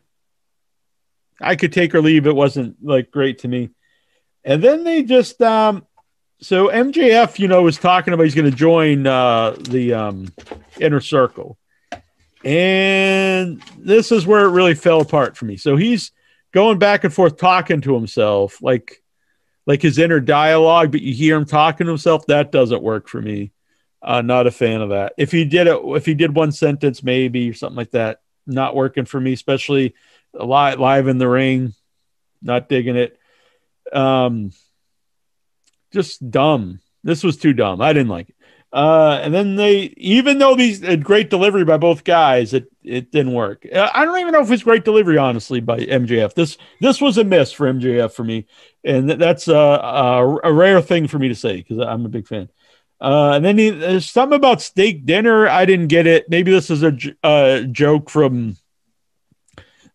I 1.41 1.55
could 1.55 1.73
take 1.73 1.95
or 1.95 2.03
leave. 2.03 2.27
It 2.27 2.35
wasn't 2.35 2.75
like 2.85 3.09
great 3.09 3.39
to 3.39 3.47
me. 3.47 3.71
And 4.43 4.63
then 4.63 4.83
they 4.83 5.01
just 5.01 5.41
um 5.41 5.87
so 6.43 6.67
MJF, 6.67 7.39
you 7.39 7.47
know, 7.47 7.63
was 7.63 7.77
talking 7.77 8.13
about 8.13 8.23
he's 8.23 8.35
going 8.35 8.51
to 8.51 8.55
join 8.55 9.07
uh, 9.07 9.51
the 9.51 9.93
um, 9.93 10.33
inner 10.77 10.99
circle, 10.99 11.57
And 12.43 13.63
this 13.77 14.11
is 14.11 14.27
where 14.27 14.45
it 14.45 14.49
really 14.49 14.75
fell 14.75 14.99
apart 14.99 15.37
for 15.37 15.45
me. 15.45 15.55
So 15.55 15.77
he's 15.77 16.11
going 16.51 16.79
back 16.79 17.05
and 17.05 17.13
forth 17.13 17.37
talking 17.37 17.79
to 17.81 17.95
himself, 17.95 18.61
like 18.61 19.01
like 19.65 19.81
his 19.81 19.97
inner 19.97 20.19
dialogue, 20.19 20.91
but 20.91 21.01
you 21.01 21.13
hear 21.13 21.37
him 21.37 21.45
talking 21.45 21.85
to 21.85 21.91
himself. 21.91 22.25
That 22.25 22.51
doesn't 22.51 22.83
work 22.83 23.07
for 23.07 23.21
me. 23.21 23.53
Uh, 24.01 24.21
not 24.21 24.45
a 24.45 24.51
fan 24.51 24.81
of 24.81 24.89
that. 24.89 25.13
If 25.17 25.31
he 25.31 25.45
did 25.45 25.67
it, 25.67 25.79
if 25.81 26.05
he 26.05 26.13
did 26.13 26.35
one 26.35 26.51
sentence, 26.51 27.01
maybe 27.01 27.49
or 27.49 27.53
something 27.53 27.77
like 27.77 27.91
that, 27.91 28.19
not 28.45 28.75
working 28.75 29.05
for 29.05 29.21
me, 29.21 29.31
especially 29.31 29.95
live 30.33 30.77
live 30.77 31.07
in 31.07 31.19
the 31.19 31.29
ring. 31.29 31.73
Not 32.41 32.67
digging 32.67 32.97
it. 32.97 33.17
Um, 33.93 34.51
just 35.93 36.29
dumb. 36.29 36.79
This 37.03 37.23
was 37.23 37.37
too 37.37 37.53
dumb. 37.53 37.81
I 37.81 37.93
didn't 37.93 38.09
like 38.09 38.29
it. 38.29 38.35
Uh, 38.73 39.19
and 39.21 39.31
then 39.31 39.55
they, 39.55 39.93
even 39.97 40.39
though 40.39 40.55
these 40.55 40.79
great 40.97 41.29
delivery 41.29 41.63
by 41.63 41.77
both 41.77 42.03
guys, 42.03 42.55
it 42.55 42.65
it 42.81 43.11
didn't 43.11 43.33
work. 43.33 43.67
Uh, 43.71 43.87
I 43.93 44.03
don't 44.03 44.19
even 44.19 44.33
know 44.33 44.41
if 44.41 44.49
it's 44.49 44.63
great 44.63 44.83
delivery, 44.83 45.17
honestly, 45.19 45.59
by 45.59 45.77
MJF. 45.77 46.33
This 46.33 46.57
this 46.81 46.99
was 46.99 47.19
a 47.19 47.23
miss 47.23 47.51
for 47.51 47.71
MJF 47.71 48.13
for 48.13 48.23
me, 48.23 48.47
and 48.83 49.07
that's 49.07 49.47
a, 49.47 49.53
a, 49.53 50.37
a 50.45 50.51
rare 50.51 50.81
thing 50.81 51.07
for 51.07 51.19
me 51.19 51.27
to 51.27 51.35
say 51.35 51.57
because 51.57 51.77
I'm 51.79 52.03
a 52.05 52.09
big 52.09 52.27
fan. 52.27 52.49
Uh, 52.99 53.33
and 53.35 53.45
then 53.45 53.59
he, 53.59 53.69
there's 53.69 54.09
something 54.09 54.37
about 54.37 54.61
steak 54.61 55.05
dinner. 55.05 55.47
I 55.47 55.65
didn't 55.65 55.89
get 55.89 56.07
it. 56.07 56.27
Maybe 56.29 56.51
this 56.51 56.71
is 56.71 56.81
a, 56.83 56.97
a 57.23 57.65
joke 57.69 58.09
from 58.09 58.55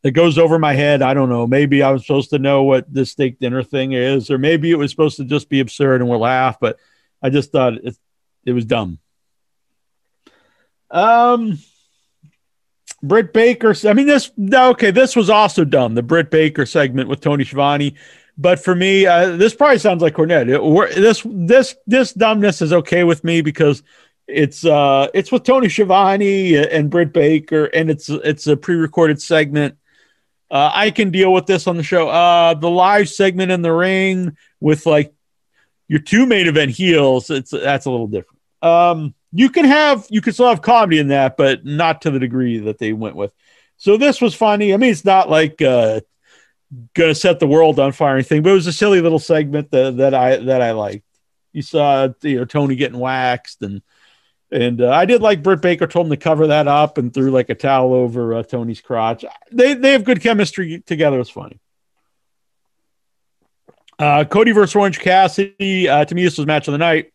that 0.02 0.12
goes 0.12 0.38
over 0.38 0.58
my 0.58 0.74
head. 0.74 1.02
I 1.02 1.14
don't 1.14 1.28
know. 1.28 1.46
Maybe 1.46 1.82
I 1.82 1.90
was 1.90 2.06
supposed 2.06 2.30
to 2.30 2.38
know 2.38 2.62
what 2.62 2.92
the 2.92 3.04
steak 3.04 3.38
dinner 3.38 3.62
thing 3.62 3.92
is, 3.92 4.30
or 4.30 4.38
maybe 4.38 4.70
it 4.70 4.78
was 4.78 4.90
supposed 4.90 5.16
to 5.16 5.24
just 5.24 5.48
be 5.48 5.60
absurd 5.60 6.00
and 6.00 6.08
we'll 6.08 6.20
laugh. 6.20 6.58
But 6.60 6.78
I 7.22 7.30
just 7.30 7.50
thought 7.50 7.74
it, 7.74 7.96
it 8.44 8.52
was 8.52 8.64
dumb. 8.64 8.98
Um, 10.90 11.58
Britt 13.02 13.32
Baker. 13.32 13.74
I 13.84 13.92
mean, 13.92 14.06
this 14.06 14.30
okay. 14.52 14.90
This 14.90 15.16
was 15.16 15.30
also 15.30 15.64
dumb. 15.64 15.94
The 15.94 16.02
Britt 16.02 16.30
Baker 16.30 16.66
segment 16.66 17.08
with 17.08 17.20
Tony 17.20 17.44
Schiavone. 17.44 17.94
But 18.36 18.60
for 18.60 18.74
me, 18.74 19.04
uh, 19.04 19.36
this 19.36 19.54
probably 19.54 19.78
sounds 19.78 20.00
like 20.00 20.14
Cornette. 20.14 20.48
It, 20.48 20.94
this 20.94 21.22
this 21.26 21.76
this 21.86 22.12
dumbness 22.12 22.62
is 22.62 22.72
okay 22.72 23.04
with 23.04 23.24
me 23.24 23.40
because 23.42 23.82
it's 24.28 24.64
uh 24.64 25.08
it's 25.14 25.32
with 25.32 25.42
Tony 25.42 25.68
Schiavone 25.68 26.56
and 26.56 26.90
Britt 26.90 27.12
Baker, 27.12 27.64
and 27.66 27.90
it's 27.90 28.08
it's 28.08 28.46
a 28.46 28.56
pre-recorded 28.56 29.20
segment. 29.20 29.76
Uh, 30.50 30.70
I 30.72 30.90
can 30.90 31.10
deal 31.10 31.32
with 31.32 31.46
this 31.46 31.66
on 31.66 31.76
the 31.76 31.82
show. 31.82 32.08
Uh, 32.08 32.54
the 32.54 32.70
live 32.70 33.08
segment 33.08 33.52
in 33.52 33.62
the 33.62 33.72
ring 33.72 34.36
with 34.60 34.86
like 34.86 35.12
your 35.88 36.00
two 36.00 36.26
main 36.26 36.46
event 36.46 36.70
heels, 36.70 37.30
it's 37.30 37.50
that's 37.50 37.86
a 37.86 37.90
little 37.90 38.06
different. 38.06 38.40
Um, 38.62 39.14
you 39.32 39.50
can 39.50 39.66
have 39.66 40.06
you 40.10 40.20
can 40.20 40.32
still 40.32 40.48
have 40.48 40.62
comedy 40.62 40.98
in 40.98 41.08
that, 41.08 41.36
but 41.36 41.64
not 41.64 42.02
to 42.02 42.10
the 42.10 42.18
degree 42.18 42.58
that 42.60 42.78
they 42.78 42.92
went 42.92 43.16
with. 43.16 43.32
So 43.76 43.96
this 43.96 44.20
was 44.20 44.34
funny. 44.34 44.72
I 44.72 44.76
mean, 44.76 44.90
it's 44.90 45.04
not 45.04 45.28
like 45.28 45.60
uh, 45.60 46.00
gonna 46.94 47.14
set 47.14 47.40
the 47.40 47.46
world 47.46 47.78
on 47.78 47.92
fire 47.92 48.14
or 48.14 48.16
anything, 48.16 48.42
but 48.42 48.50
it 48.50 48.54
was 48.54 48.66
a 48.66 48.72
silly 48.72 49.00
little 49.00 49.18
segment 49.18 49.70
that, 49.70 49.98
that 49.98 50.14
I 50.14 50.36
that 50.36 50.62
I 50.62 50.72
liked. 50.72 51.04
You 51.52 51.62
saw 51.62 52.08
you 52.22 52.38
know 52.38 52.44
Tony 52.44 52.74
getting 52.74 52.98
waxed 52.98 53.62
and 53.62 53.82
and 54.50 54.80
uh, 54.80 54.90
I 54.90 55.04
did 55.04 55.22
like 55.22 55.42
Britt 55.42 55.60
Baker 55.60 55.86
told 55.86 56.06
him 56.06 56.10
to 56.10 56.16
cover 56.16 56.46
that 56.48 56.68
up 56.68 56.98
and 56.98 57.12
threw 57.12 57.30
like 57.30 57.50
a 57.50 57.54
towel 57.54 57.92
over 57.92 58.34
uh, 58.34 58.42
Tony's 58.42 58.80
crotch. 58.80 59.24
They 59.52 59.74
they 59.74 59.92
have 59.92 60.04
good 60.04 60.22
chemistry 60.22 60.80
together. 60.80 61.20
It's 61.20 61.30
funny. 61.30 61.60
Uh, 63.98 64.24
Cody 64.24 64.52
versus 64.52 64.76
Orange 64.76 65.00
Cassidy. 65.00 65.88
Uh, 65.88 66.04
to 66.04 66.14
me, 66.14 66.22
this 66.22 66.38
was 66.38 66.46
match 66.46 66.68
of 66.68 66.72
the 66.72 66.78
night. 66.78 67.12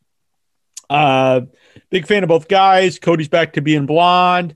Uh, 0.90 1.42
big 1.90 2.06
fan 2.06 2.24
of 2.24 2.30
both 2.30 2.48
guys. 2.48 3.00
Cody's 3.00 3.30
back 3.30 3.54
to 3.54 3.62
being 3.62 3.86
blonde. 3.86 4.52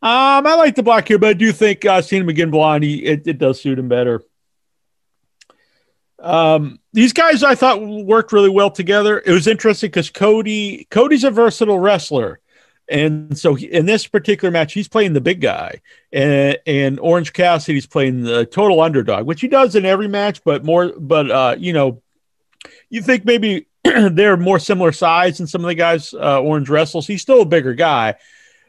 Um, 0.00 0.46
I 0.46 0.54
like 0.54 0.74
the 0.74 0.82
black 0.82 1.08
hair, 1.08 1.18
but 1.18 1.30
I 1.30 1.32
do 1.34 1.52
think 1.52 1.84
uh, 1.84 2.02
seeing 2.02 2.22
him 2.22 2.28
again 2.28 2.50
blonde, 2.50 2.82
he, 2.82 3.04
it, 3.04 3.26
it 3.26 3.38
does 3.38 3.60
suit 3.60 3.78
him 3.78 3.88
better. 3.88 4.22
Um, 6.22 6.78
these 6.92 7.12
guys 7.12 7.42
I 7.42 7.54
thought 7.56 7.82
worked 7.82 8.32
really 8.32 8.48
well 8.48 8.70
together. 8.70 9.22
It 9.24 9.32
was 9.32 9.46
interesting 9.46 9.90
because 9.90 10.08
Cody 10.08 10.86
Cody's 10.90 11.24
a 11.24 11.30
versatile 11.30 11.78
wrestler. 11.78 12.38
And 12.88 13.36
so 13.38 13.54
he, 13.54 13.66
in 13.66 13.86
this 13.86 14.06
particular 14.06 14.50
match, 14.50 14.72
he's 14.72 14.88
playing 14.88 15.12
the 15.12 15.20
big 15.20 15.40
guy, 15.40 15.80
and, 16.12 16.58
and 16.66 17.00
Orange 17.00 17.32
Cassidy's 17.32 17.86
playing 17.86 18.22
the 18.22 18.44
total 18.44 18.80
underdog, 18.80 19.24
which 19.24 19.40
he 19.40 19.48
does 19.48 19.76
in 19.76 19.86
every 19.86 20.08
match, 20.08 20.42
but 20.44 20.64
more, 20.64 20.92
but 20.98 21.30
uh, 21.30 21.56
you 21.58 21.72
know, 21.72 22.02
you 22.90 23.00
think 23.00 23.24
maybe 23.24 23.66
they're 23.84 24.36
more 24.36 24.58
similar 24.58 24.92
size 24.92 25.38
than 25.38 25.46
some 25.46 25.62
of 25.62 25.68
the 25.68 25.74
guys 25.74 26.12
uh, 26.12 26.40
Orange 26.40 26.68
wrestles. 26.68 27.06
He's 27.06 27.22
still 27.22 27.42
a 27.42 27.46
bigger 27.46 27.72
guy, 27.72 28.16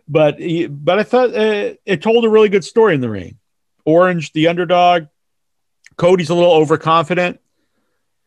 but 0.08 0.40
he, 0.40 0.68
but 0.68 1.00
I 1.00 1.04
thought 1.04 1.30
uh, 1.36 1.74
it 1.86 2.02
told 2.02 2.24
a 2.24 2.30
really 2.30 2.50
good 2.50 2.64
story 2.64 2.96
in 2.96 3.02
the 3.02 3.10
ring. 3.10 3.40
Orange, 3.84 4.32
the 4.32 4.48
underdog, 4.48 5.08
Cody's 5.98 6.30
a 6.30 6.36
little 6.36 6.54
overconfident, 6.54 7.42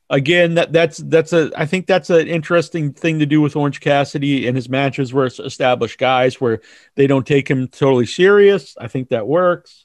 again 0.08 0.54
that 0.54 0.72
that's 0.72 0.98
that's 0.98 1.32
a 1.32 1.50
i 1.56 1.66
think 1.66 1.86
that's 1.86 2.10
an 2.10 2.28
interesting 2.28 2.92
thing 2.92 3.18
to 3.18 3.26
do 3.26 3.40
with 3.40 3.56
orange 3.56 3.80
cassidy 3.80 4.46
and 4.46 4.56
his 4.56 4.68
matches 4.68 5.12
where 5.12 5.26
it's 5.26 5.40
established 5.40 5.98
guys 5.98 6.40
where 6.40 6.60
they 6.94 7.06
don't 7.06 7.26
take 7.26 7.48
him 7.48 7.68
totally 7.68 8.06
serious. 8.06 8.76
I 8.78 8.88
think 8.88 9.10
that 9.10 9.26
works. 9.26 9.84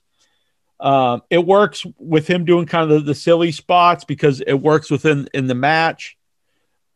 Um, 0.80 1.22
it 1.30 1.46
works 1.46 1.86
with 2.00 2.28
him 2.28 2.46
doing 2.46 2.66
kind 2.66 2.90
of 2.90 2.90
the, 2.90 3.12
the, 3.12 3.16
silly 3.16 3.52
spots 3.52 4.04
because 4.04 4.42
it 4.42 4.56
works 4.56 4.90
within 4.90 5.30
in 5.32 5.46
the 5.46 5.54
match 5.54 6.18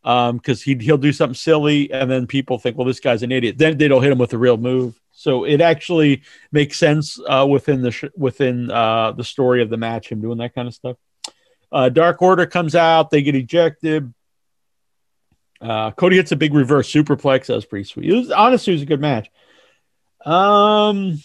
because 0.02 0.30
um, 0.30 0.64
he 0.64 0.76
he'll 0.84 0.98
do 0.98 1.14
something 1.14 1.36
silly 1.36 1.92
and 1.92 2.10
then 2.10 2.26
people 2.26 2.58
think 2.58 2.78
well 2.78 2.88
this 2.88 3.00
guy's 3.00 3.22
an 3.22 3.32
idiot. 3.32 3.60
Then 3.60 3.78
they 3.78 3.88
don't 3.88 4.02
hit 4.02 4.12
him 4.12 4.18
with 4.18 4.34
a 4.34 4.40
real 4.40 4.58
move. 4.58 5.00
So 5.12 5.46
it 5.46 5.62
actually 5.62 6.24
makes 6.52 6.78
sense 6.78 7.20
uh, 7.28 7.46
within 7.48 7.84
the 7.84 7.92
sh- 7.92 8.06
within 8.18 8.72
uh, 8.72 9.12
the 9.12 9.24
story 9.24 9.62
of 9.62 9.70
the 9.70 9.78
match 9.78 10.10
him 10.10 10.22
doing 10.22 10.40
that 10.40 10.56
kind 10.56 10.68
of 10.68 10.74
stuff 10.74 10.98
uh, 11.76 11.90
Dark 11.90 12.22
Order 12.22 12.46
comes 12.46 12.74
out, 12.74 13.10
they 13.10 13.22
get 13.22 13.36
ejected. 13.36 14.14
Uh, 15.60 15.92
Cody 15.92 16.16
hits 16.16 16.32
a 16.32 16.38
big 16.38 16.54
reverse 16.54 16.92
superplex. 16.92 17.48
That 17.48 17.56
was 17.56 17.66
pretty 17.66 17.84
sweet. 17.84 18.10
It 18.10 18.16
was 18.16 18.32
honestly, 18.32 18.72
it 18.72 18.78
was 18.78 18.84
a 18.84 18.88
good 18.88 19.02
match. 19.02 19.30
Um, 20.26 21.22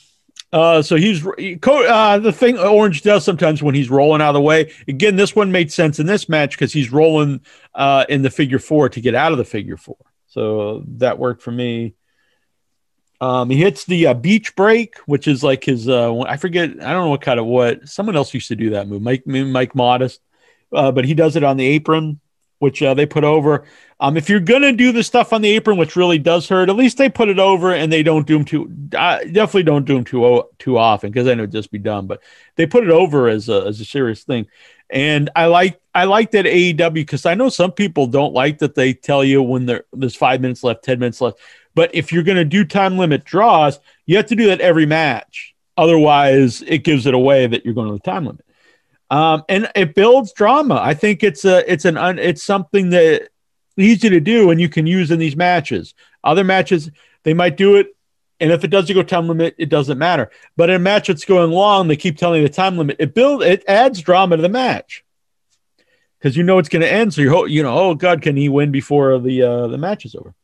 uh, 0.53 0.83
so 0.83 0.97
he's 0.97 1.25
uh, 1.25 2.19
the 2.19 2.33
thing 2.33 2.59
Orange 2.59 3.03
does 3.03 3.25
sometimes 3.25 3.63
when 3.63 3.77
he's 3.77 3.91
rolling 3.91 4.21
out 4.21 4.31
of 4.31 4.35
the 4.35 4.41
way. 4.41 4.73
Again, 4.89 5.15
this 5.15 5.37
one 5.37 5.53
made 5.53 5.71
sense 5.71 6.01
in 6.01 6.07
this 6.07 6.29
match 6.29 6.57
because 6.57 6.73
he's 6.73 6.91
rolling 6.91 7.43
uh, 7.73 8.05
in 8.09 8.23
the 8.23 8.31
figure 8.31 8.59
four 8.59 8.89
to 8.89 9.01
get 9.01 9.15
out 9.15 9.31
of 9.31 9.39
the 9.39 9.45
figure 9.45 9.77
four. 9.77 9.99
So 10.27 10.83
that 10.97 11.19
worked 11.19 11.43
for 11.43 11.53
me. 11.53 11.95
Um, 13.21 13.51
he 13.51 13.59
hits 13.59 13.85
the 13.85 14.09
uh, 14.09 14.15
beach 14.15 14.57
break, 14.57 14.97
which 15.07 15.29
is 15.29 15.45
like 15.45 15.63
his. 15.63 15.89
Uh, 15.89 16.19
I 16.23 16.37
forget. 16.39 16.71
I 16.71 16.93
don't 16.93 17.05
know 17.05 17.11
what 17.11 17.21
kind 17.21 17.39
of 17.39 17.47
what. 17.47 17.89
Someone 17.89 18.17
else 18.17 18.35
used 18.35 18.49
to 18.49 18.57
do 18.57 18.71
that 18.71 18.89
move. 18.89 19.03
Mike 19.03 19.25
Mike 19.27 19.77
Modest 19.77 20.21
uh, 20.73 20.93
but 20.93 21.05
he 21.05 21.15
does 21.15 21.37
it 21.37 21.45
on 21.45 21.57
the 21.57 21.67
apron, 21.67 22.21
which 22.59 22.83
uh, 22.83 22.95
they 22.95 23.07
put 23.07 23.25
over. 23.25 23.65
Um, 23.99 24.17
if 24.17 24.31
you're 24.31 24.41
gonna 24.41 24.73
do 24.73 24.93
the 24.93 25.03
stuff 25.03 25.33
on 25.33 25.43
the 25.43 25.51
apron, 25.51 25.77
which 25.77 25.97
really 25.97 26.19
does 26.19 26.49
hurt, 26.49 26.71
at 26.71 26.77
least 26.77 26.97
they 26.97 27.09
put 27.09 27.29
it 27.29 27.39
over 27.39 27.75
and 27.75 27.93
they 27.93 28.03
don't 28.03 28.27
do 28.27 28.35
them 28.35 28.45
too. 28.45 28.71
Uh, 28.97 29.19
definitely 29.19 29.65
don't 29.65 29.85
do 29.85 29.95
them 29.95 30.05
too 30.05 30.45
too 30.59 30.79
often 30.79 31.11
because 31.11 31.27
then 31.27 31.39
it 31.39 31.43
would 31.43 31.53
just 31.53 31.71
be 31.71 31.79
dumb. 31.79 32.07
But 32.07 32.23
they 32.57 32.67
put 32.67 32.85
it 32.85 32.91
over 32.91 33.29
as 33.29 33.49
a 33.49 33.67
as 33.67 33.81
a 33.81 33.85
serious 33.85 34.25
thing, 34.25 34.47
and 34.89 35.29
I 35.37 35.47
like 35.47 35.81
I 35.95 36.05
like 36.05 36.31
that 36.31 36.47
AEW 36.47 36.95
because 36.95 37.27
I 37.27 37.35
know 37.35 37.49
some 37.49 37.73
people 37.73 38.07
don't 38.07 38.33
like 38.33 38.59
that 38.59 38.75
they 38.75 38.95
tell 38.95 39.23
you 39.25 39.43
when 39.43 39.67
there, 39.67 39.85
there's 39.93 40.17
five 40.17 40.41
minutes 40.41 40.65
left, 40.65 40.85
ten 40.85 40.99
minutes 40.99 41.21
left. 41.21 41.39
But 41.75 41.95
if 41.95 42.13
you're 42.13 42.23
gonna 42.23 42.45
do 42.45 42.65
time 42.65 42.97
limit 42.97 43.25
draws, 43.25 43.81
you 44.07 44.17
have 44.17 44.27
to 44.27 44.37
do 44.37 44.47
that 44.47 44.61
every 44.61 44.87
match. 44.87 45.55
Otherwise, 45.77 46.63
it 46.67 46.85
gives 46.85 47.07
it 47.07 47.15
away 47.15 47.47
that 47.47 47.65
you're 47.65 47.75
going 47.75 47.89
to 47.89 47.95
the 47.95 48.01
time 48.01 48.27
limit 48.27 48.45
um, 49.11 49.43
and 49.49 49.71
it 49.75 49.95
builds 49.95 50.33
drama. 50.33 50.81
I 50.83 50.95
think 50.95 51.23
it's 51.23 51.45
a 51.45 51.71
it's 51.71 51.85
an 51.85 51.97
un, 51.97 52.19
it's 52.19 52.43
something 52.43 52.91
that 52.91 53.29
easy 53.77 54.09
to 54.11 54.21
do 54.21 54.51
and 54.51 54.61
you 54.61 54.69
can 54.69 54.87
use 54.87 55.11
in 55.11 55.19
these 55.19 55.37
matches. 55.37 55.95
Other 56.23 56.45
matches 56.45 56.91
they 57.25 57.35
might 57.35 57.57
do 57.57 57.77
it, 57.77 57.95
and 58.39 58.53
if 58.53 58.63
it 58.65 58.69
doesn't 58.69 58.95
go 58.95 59.03
time 59.03 59.29
limit, 59.29 59.55
it 59.59 59.69
doesn't 59.69 59.99
matter. 59.99 60.31
But 60.57 60.71
in 60.71 60.77
a 60.77 60.79
match 60.79 61.09
that's 61.09 61.25
going 61.25 61.51
long, 61.51 61.89
they 61.89 61.97
keep 61.97 62.17
telling 62.17 62.43
the 62.43 62.49
time 62.49 62.79
limit. 62.79 62.97
It 63.01 63.15
build 63.15 63.43
it 63.43 63.65
adds 63.67 64.01
drama 64.01 64.37
to 64.37 64.43
the 64.43 64.49
match 64.49 65.05
because 66.19 66.37
you 66.37 66.43
know 66.43 66.59
it's 66.59 66.69
going 66.69 66.83
to 66.83 66.93
end. 66.93 67.13
So 67.13 67.23
you 67.23 67.47
you 67.47 67.63
know, 67.63 67.77
oh 67.77 67.95
God, 67.95 68.23
can 68.23 68.37
he 68.37 68.49
win 68.49 68.71
before 68.71 69.19
the 69.19 69.43
uh, 69.43 69.67
the 69.67 69.79
match 69.79 70.05
is 70.05 70.15
over? 70.15 70.35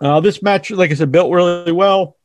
Uh, 0.00 0.20
this 0.20 0.42
match, 0.42 0.70
like 0.70 0.90
I 0.90 0.94
said, 0.94 1.12
built 1.12 1.32
really 1.32 1.70
well. 1.70 2.16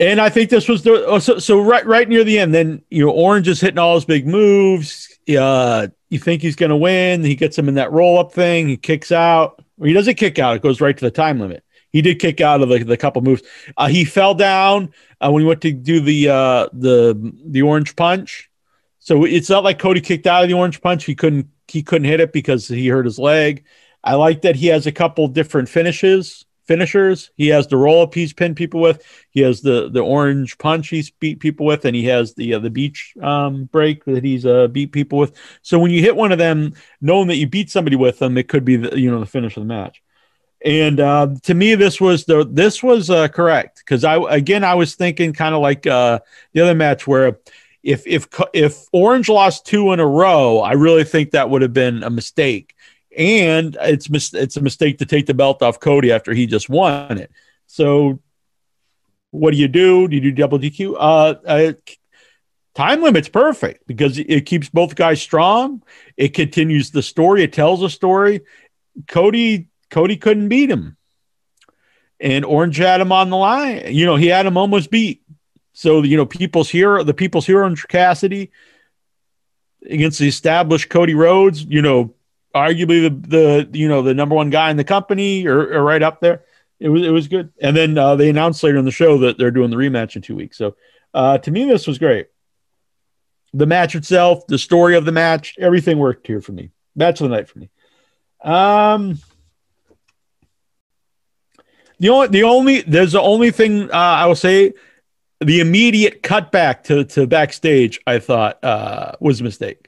And 0.00 0.20
I 0.20 0.28
think 0.28 0.50
this 0.50 0.68
was 0.68 0.82
the 0.82 1.04
oh, 1.06 1.18
so, 1.18 1.38
so 1.38 1.60
right 1.60 1.84
right 1.84 2.08
near 2.08 2.22
the 2.22 2.38
end. 2.38 2.54
Then 2.54 2.82
you 2.88 3.04
know 3.04 3.10
Orange 3.10 3.48
is 3.48 3.60
hitting 3.60 3.78
all 3.78 3.96
his 3.96 4.04
big 4.04 4.26
moves. 4.26 5.08
Uh, 5.28 5.88
you 6.08 6.18
think 6.18 6.40
he's 6.40 6.56
going 6.56 6.70
to 6.70 6.76
win. 6.76 7.24
He 7.24 7.34
gets 7.34 7.58
him 7.58 7.68
in 7.68 7.74
that 7.74 7.92
roll 7.92 8.18
up 8.18 8.32
thing. 8.32 8.68
He 8.68 8.76
kicks 8.76 9.10
out. 9.10 9.62
He 9.82 9.92
doesn't 9.92 10.14
kick 10.14 10.38
out. 10.38 10.56
It 10.56 10.62
goes 10.62 10.80
right 10.80 10.96
to 10.96 11.04
the 11.04 11.10
time 11.10 11.40
limit. 11.40 11.64
He 11.90 12.02
did 12.02 12.20
kick 12.20 12.40
out 12.40 12.60
of 12.60 12.68
the, 12.68 12.84
the 12.84 12.96
couple 12.96 13.22
moves. 13.22 13.42
Uh, 13.76 13.88
he 13.88 14.04
fell 14.04 14.34
down 14.34 14.92
uh, 15.20 15.30
when 15.30 15.42
he 15.42 15.48
went 15.48 15.62
to 15.62 15.72
do 15.72 16.00
the 16.00 16.28
uh, 16.28 16.68
the 16.72 17.32
the 17.46 17.62
orange 17.62 17.96
punch. 17.96 18.48
So 19.00 19.24
it's 19.24 19.50
not 19.50 19.64
like 19.64 19.78
Cody 19.78 20.00
kicked 20.00 20.26
out 20.26 20.42
of 20.44 20.48
the 20.48 20.54
orange 20.54 20.80
punch. 20.80 21.04
He 21.04 21.14
couldn't 21.14 21.48
he 21.66 21.82
couldn't 21.82 22.08
hit 22.08 22.20
it 22.20 22.32
because 22.32 22.68
he 22.68 22.88
hurt 22.88 23.04
his 23.04 23.18
leg. 23.18 23.64
I 24.04 24.14
like 24.14 24.42
that 24.42 24.54
he 24.54 24.68
has 24.68 24.86
a 24.86 24.92
couple 24.92 25.26
different 25.26 25.68
finishes 25.68 26.44
finishers. 26.68 27.30
He 27.36 27.48
has 27.48 27.66
the 27.66 27.76
roll 27.76 28.02
up 28.02 28.14
he's 28.14 28.32
pinned 28.32 28.56
people 28.56 28.80
with. 28.80 29.02
He 29.30 29.40
has 29.40 29.62
the 29.62 29.88
the 29.90 30.00
orange 30.00 30.58
punch 30.58 30.88
he's 30.88 31.10
beat 31.10 31.40
people 31.40 31.66
with, 31.66 31.84
and 31.84 31.96
he 31.96 32.04
has 32.04 32.34
the 32.34 32.54
uh, 32.54 32.58
the 32.60 32.70
beach 32.70 33.14
um, 33.20 33.64
break 33.64 34.04
that 34.04 34.22
he's 34.22 34.46
uh, 34.46 34.68
beat 34.68 34.92
people 34.92 35.18
with. 35.18 35.34
So 35.62 35.78
when 35.78 35.90
you 35.90 36.00
hit 36.00 36.14
one 36.14 36.30
of 36.30 36.38
them, 36.38 36.74
knowing 37.00 37.28
that 37.28 37.36
you 37.36 37.48
beat 37.48 37.70
somebody 37.70 37.96
with 37.96 38.18
them, 38.18 38.38
it 38.38 38.48
could 38.48 38.64
be 38.64 38.76
the 38.76 38.98
you 38.98 39.10
know 39.10 39.18
the 39.18 39.26
finish 39.26 39.56
of 39.56 39.62
the 39.62 39.68
match. 39.68 40.02
And 40.64 41.00
uh, 41.00 41.34
to 41.44 41.54
me, 41.54 41.74
this 41.74 42.00
was 42.00 42.24
the 42.24 42.46
this 42.48 42.82
was 42.82 43.10
uh, 43.10 43.28
correct 43.28 43.78
because 43.78 44.04
I 44.04 44.16
again 44.30 44.62
I 44.62 44.74
was 44.74 44.94
thinking 44.94 45.32
kind 45.32 45.54
of 45.54 45.62
like 45.62 45.86
uh, 45.86 46.20
the 46.52 46.60
other 46.60 46.74
match 46.74 47.06
where 47.06 47.38
if 47.82 48.06
if 48.06 48.28
if 48.52 48.86
Orange 48.92 49.28
lost 49.28 49.66
two 49.66 49.92
in 49.92 50.00
a 50.00 50.06
row, 50.06 50.58
I 50.58 50.72
really 50.72 51.04
think 51.04 51.30
that 51.30 51.48
would 51.48 51.62
have 51.62 51.72
been 51.72 52.02
a 52.02 52.10
mistake 52.10 52.74
and 53.16 53.76
it's 53.80 54.10
mis- 54.10 54.34
it's 54.34 54.56
a 54.56 54.62
mistake 54.62 54.98
to 54.98 55.06
take 55.06 55.26
the 55.26 55.34
belt 55.34 55.62
off 55.62 55.80
Cody 55.80 56.12
after 56.12 56.32
he 56.32 56.46
just 56.46 56.68
won 56.68 57.18
it. 57.18 57.30
So, 57.66 58.20
what 59.30 59.52
do 59.52 59.56
you 59.56 59.68
do? 59.68 60.08
Do 60.08 60.16
you 60.16 60.22
do 60.22 60.32
double 60.32 60.58
DQ? 60.58 60.94
Uh, 60.94 61.34
uh, 61.46 61.72
time 62.74 63.02
limit's 63.02 63.28
perfect 63.28 63.86
because 63.86 64.18
it 64.18 64.46
keeps 64.46 64.68
both 64.68 64.94
guys 64.94 65.20
strong. 65.20 65.82
It 66.16 66.28
continues 66.28 66.90
the 66.90 67.02
story. 67.02 67.42
It 67.42 67.52
tells 67.52 67.82
a 67.82 67.90
story. 67.90 68.42
Cody 69.06 69.68
Cody 69.90 70.16
couldn't 70.16 70.48
beat 70.48 70.70
him, 70.70 70.96
and 72.20 72.44
Orange 72.44 72.76
had 72.76 73.00
him 73.00 73.12
on 73.12 73.30
the 73.30 73.36
line. 73.36 73.94
You 73.94 74.06
know, 74.06 74.16
he 74.16 74.26
had 74.26 74.46
him 74.46 74.56
almost 74.56 74.90
beat. 74.90 75.22
So 75.72 76.02
you 76.02 76.16
know, 76.16 76.26
people's 76.26 76.68
hero, 76.70 77.02
the 77.04 77.14
people's 77.14 77.46
hero, 77.46 77.66
in 77.66 77.76
Cassidy 77.76 78.50
against 79.88 80.18
the 80.18 80.28
established 80.28 80.88
Cody 80.88 81.14
Rhodes. 81.14 81.64
You 81.64 81.82
know, 81.82 82.14
arguably 82.58 83.02
the 83.02 83.66
the 83.68 83.78
you 83.78 83.88
know 83.88 84.02
the 84.02 84.14
number 84.14 84.34
one 84.34 84.50
guy 84.50 84.70
in 84.70 84.76
the 84.76 84.84
company 84.84 85.46
or, 85.46 85.74
or 85.74 85.82
right 85.82 86.02
up 86.02 86.20
there. 86.20 86.44
It 86.80 86.88
was 86.88 87.02
it 87.02 87.10
was 87.10 87.28
good. 87.28 87.52
And 87.60 87.76
then 87.76 87.98
uh, 87.98 88.16
they 88.16 88.30
announced 88.30 88.62
later 88.62 88.78
in 88.78 88.84
the 88.84 88.90
show 88.90 89.18
that 89.18 89.38
they're 89.38 89.50
doing 89.50 89.70
the 89.70 89.76
rematch 89.76 90.16
in 90.16 90.22
two 90.22 90.36
weeks. 90.36 90.56
So 90.56 90.76
uh, 91.14 91.38
to 91.38 91.50
me, 91.50 91.64
this 91.64 91.86
was 91.86 91.98
great. 91.98 92.28
The 93.54 93.66
match 93.66 93.94
itself, 93.94 94.46
the 94.46 94.58
story 94.58 94.94
of 94.96 95.04
the 95.04 95.12
match, 95.12 95.54
everything 95.58 95.98
worked 95.98 96.26
here 96.26 96.40
for 96.40 96.52
me. 96.52 96.70
Match 96.94 97.20
of 97.20 97.28
the 97.28 97.34
night 97.36 97.48
for 97.48 97.58
me. 97.58 97.70
Um, 98.42 99.18
the 101.98 102.10
only 102.10 102.28
the 102.28 102.42
only 102.44 102.82
there's 102.82 103.12
the 103.12 103.20
only 103.20 103.50
thing 103.50 103.90
uh, 103.90 103.94
I 103.94 104.26
will 104.26 104.36
say 104.36 104.74
the 105.40 105.60
immediate 105.60 106.22
cutback 106.22 106.84
to 106.84 107.04
to 107.04 107.26
backstage 107.26 108.00
I 108.06 108.18
thought 108.18 108.62
uh, 108.62 109.12
was 109.20 109.40
a 109.40 109.44
mistake. 109.44 109.87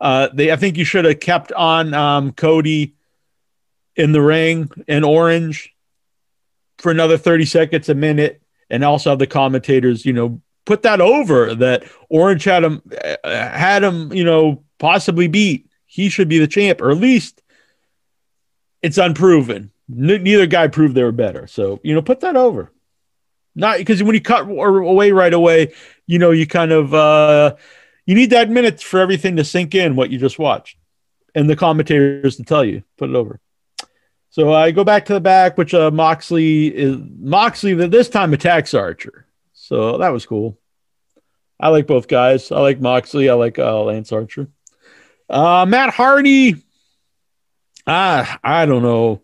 Uh, 0.00 0.28
they, 0.32 0.50
I 0.50 0.56
think 0.56 0.76
you 0.76 0.84
should 0.84 1.04
have 1.04 1.20
kept 1.20 1.52
on 1.52 1.92
um, 1.94 2.32
Cody 2.32 2.94
in 3.96 4.12
the 4.12 4.22
ring 4.22 4.70
in 4.88 5.04
orange 5.04 5.74
for 6.78 6.90
another 6.90 7.18
30 7.18 7.44
seconds, 7.44 7.88
a 7.88 7.94
minute, 7.94 8.42
and 8.70 8.84
also 8.84 9.10
have 9.10 9.18
the 9.18 9.26
commentators, 9.26 10.06
you 10.06 10.12
know, 10.12 10.40
put 10.64 10.82
that 10.82 11.00
over 11.00 11.54
that 11.54 11.84
Orange 12.08 12.44
had 12.44 12.64
him, 12.64 12.82
uh, 13.02 13.16
had 13.24 13.82
him, 13.82 14.12
you 14.12 14.24
know, 14.24 14.62
possibly 14.78 15.28
beat. 15.28 15.68
He 15.86 16.08
should 16.08 16.28
be 16.28 16.38
the 16.38 16.46
champ, 16.46 16.80
or 16.80 16.90
at 16.90 16.96
least 16.96 17.42
it's 18.80 18.98
unproven. 18.98 19.72
N- 19.90 20.22
neither 20.22 20.46
guy 20.46 20.68
proved 20.68 20.94
they 20.94 21.02
were 21.02 21.12
better. 21.12 21.46
So, 21.46 21.80
you 21.82 21.94
know, 21.94 22.02
put 22.02 22.20
that 22.20 22.36
over. 22.36 22.72
Not 23.56 23.78
because 23.78 24.02
when 24.02 24.14
you 24.14 24.20
cut 24.20 24.42
away 24.48 25.10
right 25.10 25.34
away, 25.34 25.74
you 26.06 26.18
know, 26.20 26.30
you 26.30 26.46
kind 26.46 26.70
of, 26.70 26.94
uh, 26.94 27.56
you 28.10 28.16
need 28.16 28.30
that 28.30 28.50
minute 28.50 28.82
for 28.82 28.98
everything 28.98 29.36
to 29.36 29.44
sink 29.44 29.72
in 29.72 29.94
what 29.94 30.10
you 30.10 30.18
just 30.18 30.36
watched 30.36 30.76
and 31.32 31.48
the 31.48 31.54
commentators 31.54 32.34
to 32.34 32.42
tell 32.42 32.64
you. 32.64 32.82
Put 32.98 33.08
it 33.08 33.14
over. 33.14 33.38
So 34.30 34.52
i 34.52 34.72
go 34.72 34.82
back 34.82 35.04
to 35.04 35.12
the 35.12 35.20
back 35.20 35.56
which 35.56 35.74
uh, 35.74 35.92
moxley 35.92 36.66
is 36.66 36.96
moxley 37.20 37.72
that 37.74 37.92
this 37.92 38.08
time 38.08 38.32
attacks 38.32 38.74
archer. 38.74 39.26
So 39.52 39.98
that 39.98 40.08
was 40.08 40.26
cool. 40.26 40.58
I 41.60 41.68
like 41.68 41.86
both 41.86 42.08
guys. 42.08 42.50
I 42.50 42.58
like 42.58 42.80
moxley. 42.80 43.30
I 43.30 43.34
like 43.34 43.60
uh, 43.60 43.80
lance 43.84 44.10
archer. 44.10 44.48
Uh, 45.28 45.64
matt 45.68 45.90
hardy 45.90 46.56
ah 47.86 48.40
i 48.42 48.66
don't 48.66 48.82
know. 48.82 49.22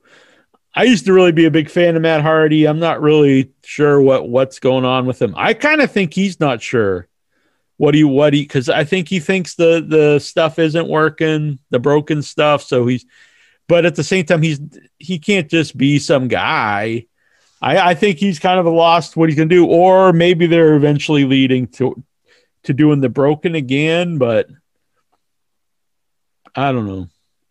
I 0.77 0.85
used 0.85 1.07
to 1.07 1.13
really 1.13 1.33
be 1.33 1.47
a 1.47 1.51
big 1.51 1.71
fan 1.71 1.97
of 1.97 2.03
Matt 2.03 2.21
Hardy. 2.21 2.69
I'm 2.69 2.79
not 2.79 3.01
really 3.01 3.51
sure 3.65 4.01
what 4.01 4.29
what's 4.29 4.61
going 4.61 4.85
on 4.85 5.07
with 5.07 5.21
him. 5.21 5.35
I 5.37 5.55
kind 5.55 5.81
of 5.81 5.91
think 5.91 6.15
he's 6.15 6.39
not 6.39 6.63
sure 6.63 7.09
what 7.77 7.93
do 7.93 7.99
you 7.99 8.09
what 8.09 8.31
do 8.31 8.39
you 8.39 8.45
because 8.45 8.69
I 8.69 8.85
think 8.85 9.09
he 9.09 9.21
thinks 9.21 9.55
the 9.55 9.85
the 9.87 10.19
stuff 10.19 10.59
isn't 10.59 10.89
working, 10.89 11.59
the 11.71 11.79
broken 11.79 12.23
stuff. 12.23 12.63
So 12.63 12.87
he's 12.87 13.05
but 13.69 13.85
at 13.85 13.97
the 13.97 14.05
same 14.05 14.25
time, 14.25 14.43
he's 14.43 14.61
he 14.99 15.19
can't 15.19 15.51
just 15.51 15.77
be 15.77 15.99
some 15.99 16.29
guy. 16.29 17.07
I, 17.61 17.91
I 17.91 17.95
think 17.95 18.19
he's 18.19 18.39
kind 18.39 18.61
of 18.61 18.67
lost 18.67 19.17
what 19.17 19.29
he's 19.29 19.37
gonna 19.37 19.49
do, 19.49 19.67
or 19.67 20.13
maybe 20.13 20.47
they're 20.47 20.75
eventually 20.75 21.25
leading 21.25 21.67
to 21.69 22.03
to 22.65 22.73
doing 22.73 23.01
the 23.01 23.09
broken 23.09 23.55
again, 23.55 24.19
but 24.19 24.49
I 26.55 26.73
don't 26.73 26.87
know. 26.87 27.09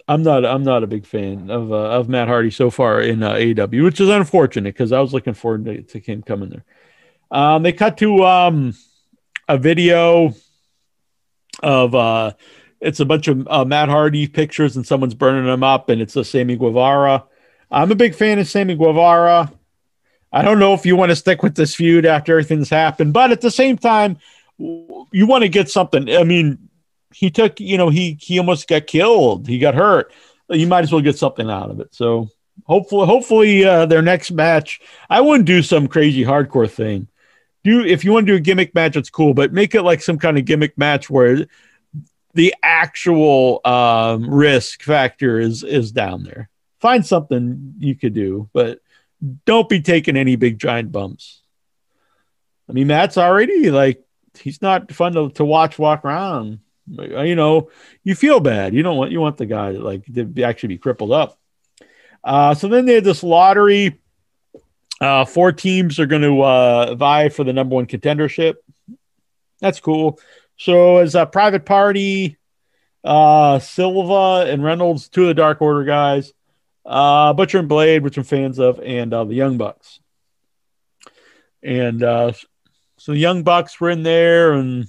I'm 0.08 0.24
not 0.24 0.46
I'm 0.46 0.64
not 0.64 0.84
a 0.84 0.88
big 0.88 1.06
fan 1.06 1.50
of 1.50 1.72
uh, 1.72 1.90
of 1.92 2.08
Matt 2.08 2.28
Hardy 2.28 2.52
so 2.52 2.70
far 2.70 3.02
in 3.02 3.24
uh, 3.24 3.32
AW, 3.32 3.84
which 3.84 4.00
is 4.00 4.10
unfortunate 4.10 4.74
because 4.74 4.92
I 4.92 5.00
was 5.00 5.14
looking 5.14 5.34
forward 5.34 5.66
to, 5.66 5.82
to 5.82 6.00
him 6.00 6.22
coming 6.22 6.50
there. 6.50 6.64
Um, 7.32 7.64
they 7.64 7.74
cut 7.74 7.98
to 7.98 8.24
um, 8.24 8.76
a 9.48 9.58
video 9.58 10.34
of 11.64 11.96
uh 11.96 12.32
it's 12.82 13.00
a 13.00 13.06
bunch 13.06 13.28
of 13.28 13.48
uh, 13.48 13.66
Matt 13.66 13.90
Hardy 13.90 14.28
pictures 14.28 14.76
and 14.76 14.86
someone's 14.86 15.14
burning 15.14 15.46
them 15.46 15.64
up 15.64 15.90
and 15.90 16.02
it's 16.02 16.16
a 16.16 16.24
Sammy 16.24 16.56
Guevara. 16.56 17.24
I'm 17.72 17.92
a 17.92 17.96
big 17.96 18.14
fan 18.14 18.38
of 18.38 18.48
Sammy 18.48 18.76
Guevara. 18.76 19.52
I 20.32 20.42
don't 20.42 20.60
know 20.60 20.74
if 20.74 20.86
you 20.86 20.96
want 20.96 21.12
to 21.12 21.16
stick 21.16 21.42
with 21.42 21.56
this 21.56 21.74
feud 21.74 22.06
after 22.06 22.34
everything's 22.34 22.70
happened, 22.70 23.14
but 23.14 23.32
at 23.32 23.42
the 23.42 23.50
same 23.50 23.78
time, 23.78 24.18
you 24.58 25.26
want 25.26 25.44
to 25.44 25.50
get 25.50 25.70
something. 25.70 26.10
I 26.10 26.24
mean, 26.24 26.70
he 27.14 27.32
took, 27.32 27.60
you 27.60 27.78
know, 27.78 27.90
he 27.90 28.18
he 28.20 28.38
almost 28.38 28.68
got 28.68 28.88
killed. 28.88 29.48
He 29.48 29.58
got 29.58 29.76
hurt. 29.76 30.12
You 30.50 30.68
might 30.68 30.84
as 30.84 30.92
well 30.92 31.02
get 31.02 31.18
something 31.18 31.50
out 31.50 31.72
of 31.72 31.80
it. 31.80 31.96
So 31.96 32.30
hopefully, 32.66 33.08
hopefully, 33.08 33.64
uh, 33.64 33.86
their 33.86 34.02
next 34.02 34.32
match, 34.32 34.82
I 35.10 35.22
wouldn't 35.22 35.48
do 35.48 35.64
some 35.64 35.88
crazy 35.88 36.24
hardcore 36.24 36.70
thing 36.70 37.08
do 37.66 37.84
if 37.84 38.06
you 38.06 38.14
want 38.14 38.28
to 38.28 38.34
do 38.34 38.38
a 38.38 38.40
gimmick 38.40 38.74
match, 38.74 38.96
it's 38.96 39.10
cool, 39.10 39.34
but 39.34 39.52
make 39.52 39.76
it 39.76 39.82
like 39.82 40.02
some 40.02 40.18
kind 40.18 40.38
of 40.38 40.46
gimmick 40.46 40.78
match 40.78 41.10
where 41.10 41.48
the 42.34 42.54
actual 42.62 43.60
um, 43.66 44.30
risk 44.30 44.84
factor 44.84 45.40
is 45.40 45.64
is 45.64 45.92
down 45.92 46.24
there. 46.24 46.50
Find 46.80 47.06
something 47.06 47.74
you 47.80 47.96
could 47.96 48.14
do, 48.14 48.50
but 48.54 48.80
don't 49.46 49.68
be 49.68 49.82
taking 49.82 50.16
any 50.16 50.36
big 50.36 50.60
giant 50.60 50.92
bumps. 50.92 51.42
I 52.70 52.74
mean, 52.74 52.88
Matt's 52.88 53.18
already 53.18 53.72
like 53.72 54.04
he's 54.40 54.62
not 54.62 54.92
fun 54.92 55.14
to, 55.14 55.30
to 55.32 55.44
watch 55.44 55.80
walk 55.80 56.06
around. 56.06 56.60
You 56.88 57.36
know, 57.36 57.72
you 58.04 58.14
feel 58.14 58.40
bad. 58.40 58.76
You 58.76 58.84
don't 58.84 58.98
want 58.98 59.12
you 59.12 59.20
want 59.20 59.38
the 59.38 59.48
guy 59.48 59.72
to 59.74 59.80
like 59.80 60.06
to 60.14 60.44
actually 60.44 60.70
be 60.70 60.78
crippled 60.78 61.12
up. 61.12 61.40
Uh, 62.24 62.54
so 62.54 62.68
then 62.68 62.86
they 62.86 62.96
had 62.96 63.04
this 63.04 63.24
lottery 63.24 64.00
uh, 65.02 65.26
four 65.26 65.52
teams 65.52 66.00
are 66.00 66.06
going 66.06 66.22
to 66.22 66.42
uh, 66.42 66.96
vie 66.96 67.30
for 67.30 67.44
the 67.44 67.54
number 67.54 67.76
one 67.76 67.86
contendership. 67.86 68.56
That's 69.60 69.80
cool. 69.80 70.20
So 70.58 70.98
as 70.98 71.16
a 71.16 71.26
private 71.26 71.66
party, 71.66 72.38
uh, 73.04 73.60
Silver 73.60 74.50
and 74.50 74.64
Reynolds, 74.64 75.10
two 75.10 75.24
of 75.24 75.28
the 75.28 75.34
Dark 75.34 75.62
Order 75.62 75.84
guys, 75.84 76.34
uh, 76.86 77.34
Butcher 77.34 77.60
and 77.60 77.70
Blade, 77.70 78.04
which 78.04 78.18
I'm 78.18 78.24
fans 78.24 78.60
of, 78.60 78.80
and 78.80 79.14
uh, 79.14 79.26
the 79.26 79.36
Young 79.36 79.58
Bucks. 79.58 80.00
And 81.62 82.02
uh, 82.04 82.34
so 82.98 83.12
the 83.12 83.18
Young 83.18 83.44
Bucks 83.44 83.80
were 83.80 83.90
in 83.90 84.04
there, 84.04 84.54
and 84.54 84.88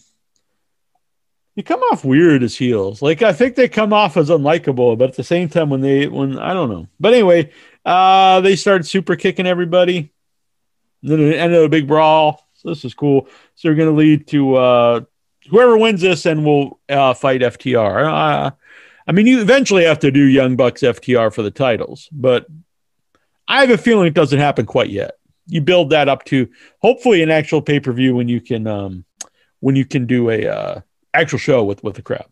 they 1.56 1.62
come 1.62 1.80
off 1.90 2.04
weird 2.04 2.42
as 2.42 2.54
heels. 2.54 3.00
Like 3.00 3.22
I 3.22 3.32
think 3.32 3.56
they 3.56 3.68
come 3.68 3.92
off 3.92 4.16
as 4.16 4.28
unlikable, 4.28 4.96
but 4.96 5.08
at 5.08 5.16
the 5.16 5.24
same 5.24 5.48
time, 5.48 5.70
when 5.70 5.80
they 5.80 6.06
when 6.06 6.38
I 6.38 6.52
don't 6.52 6.68
know. 6.68 6.86
But 7.00 7.14
anyway, 7.14 7.50
uh, 7.84 8.42
they 8.42 8.56
started 8.56 8.84
super 8.84 9.16
kicking 9.16 9.46
everybody. 9.46 10.12
then 11.02 11.18
it 11.20 11.36
ended 11.36 11.64
a 11.64 11.68
big 11.68 11.88
brawl. 11.88 12.46
So 12.54 12.68
this 12.68 12.84
is 12.84 12.94
cool. 12.94 13.28
So 13.54 13.68
they're 13.68 13.74
going 13.74 13.88
to 13.88 13.96
lead 13.96 14.26
to 14.28 14.56
uh, 14.56 15.00
whoever 15.50 15.78
wins 15.78 16.02
this 16.02 16.26
and 16.26 16.44
will 16.44 16.78
uh, 16.88 17.14
fight 17.14 17.40
FTR. 17.40 18.06
Uh, 18.06 18.50
I 19.06 19.12
mean, 19.12 19.26
you 19.26 19.40
eventually 19.40 19.84
have 19.84 20.00
to 20.00 20.10
do 20.10 20.24
Young 20.24 20.56
Bucks 20.56 20.82
FTR 20.82 21.32
for 21.32 21.42
the 21.42 21.50
titles, 21.50 22.08
but 22.12 22.46
I 23.48 23.60
have 23.60 23.70
a 23.70 23.78
feeling 23.78 24.08
it 24.08 24.14
doesn't 24.14 24.38
happen 24.38 24.66
quite 24.66 24.90
yet. 24.90 25.18
You 25.46 25.60
build 25.60 25.90
that 25.90 26.08
up 26.08 26.24
to 26.24 26.50
hopefully 26.80 27.22
an 27.22 27.30
actual 27.30 27.62
pay 27.62 27.78
per 27.78 27.92
view 27.92 28.16
when 28.16 28.28
you 28.28 28.40
can 28.40 28.66
um, 28.66 29.04
when 29.60 29.76
you 29.76 29.84
can 29.84 30.06
do 30.06 30.28
a 30.30 30.48
uh, 30.48 30.80
actual 31.20 31.38
show 31.38 31.64
with 31.64 31.82
with 31.82 31.96
the 31.96 32.02
crowd. 32.02 32.26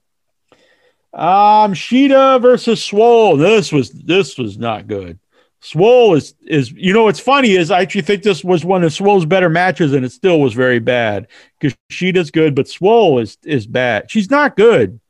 Um, 1.12 1.75
Shida 1.75 2.42
versus 2.42 2.83
Swole. 2.83 3.37
This 3.37 3.73
was 3.73 3.90
this 3.90 4.37
was 4.37 4.59
not 4.59 4.87
good. 4.87 5.18
Swole 5.61 6.14
is 6.14 6.35
is 6.47 6.73
you 6.73 6.92
know 6.92 7.05
what's 7.05 7.20
funny 7.20 7.53
is 7.53 7.70
I 7.70 7.81
actually 7.81 8.03
think 8.03 8.23
this 8.23 8.44
was 8.44 8.64
one 8.64 8.85
of 8.85 8.92
Swole's 8.92 9.25
better 9.25 9.49
matches 9.49 9.94
and 9.94 10.05
it 10.05 10.12
still 10.12 10.40
was 10.40 10.53
very 10.53 10.79
bad 10.79 11.29
because 11.59 11.77
she 11.88 12.12
does 12.12 12.31
good, 12.31 12.55
but 12.55 12.68
Swole 12.68 13.18
is 13.18 13.38
is 13.44 13.66
bad. 13.66 14.11
She's 14.11 14.31
not 14.31 14.57
good. 14.57 15.01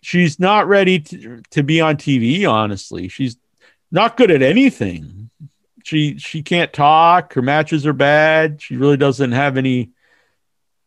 She's 0.00 0.40
not 0.40 0.66
ready 0.66 0.98
to, 0.98 1.42
to 1.50 1.62
be 1.62 1.80
on 1.80 1.96
TV, 1.96 2.48
honestly. 2.48 3.08
She's 3.08 3.36
not 3.90 4.16
good 4.16 4.30
at 4.30 4.42
anything. 4.42 5.30
she 5.84 6.18
she 6.18 6.42
can't 6.42 6.72
talk. 6.72 7.34
Her 7.34 7.42
matches 7.42 7.86
are 7.86 7.92
bad. 7.92 8.62
She 8.62 8.76
really 8.76 8.96
doesn't 8.96 9.32
have 9.32 9.56
any. 9.56 9.90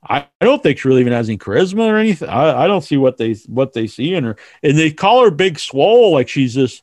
I, 0.08 0.28
don't 0.42 0.62
think 0.62 0.78
she 0.78 0.88
really 0.88 1.02
even 1.02 1.14
has 1.14 1.30
any 1.30 1.38
charisma 1.38 1.88
or 1.88 1.98
anything. 1.98 2.30
I, 2.30 2.64
I 2.64 2.68
don't 2.68 2.84
see 2.84 2.98
what 2.98 3.18
they 3.18 3.34
what 3.48 3.74
they 3.74 3.88
see 3.88 4.14
in 4.14 4.24
her. 4.24 4.36
And 4.62 4.78
they 4.78 4.92
call 4.92 5.24
her 5.24 5.32
Big 5.32 5.60
Swole, 5.60 6.14
like 6.14 6.30
she's 6.30 6.54
this 6.54 6.82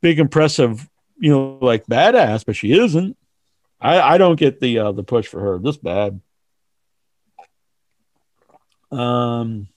big 0.00 0.18
impressive, 0.18 0.88
you 1.18 1.30
know, 1.30 1.58
like 1.60 1.86
badass, 1.86 2.44
but 2.44 2.56
she 2.56 2.72
isn't. 2.72 3.16
I, 3.80 4.00
I 4.00 4.18
don't 4.18 4.38
get 4.38 4.60
the 4.60 4.78
uh, 4.78 4.92
the 4.92 5.04
push 5.04 5.26
for 5.26 5.40
her 5.40 5.58
this 5.58 5.76
bad. 5.76 6.20
Um, 8.90 9.68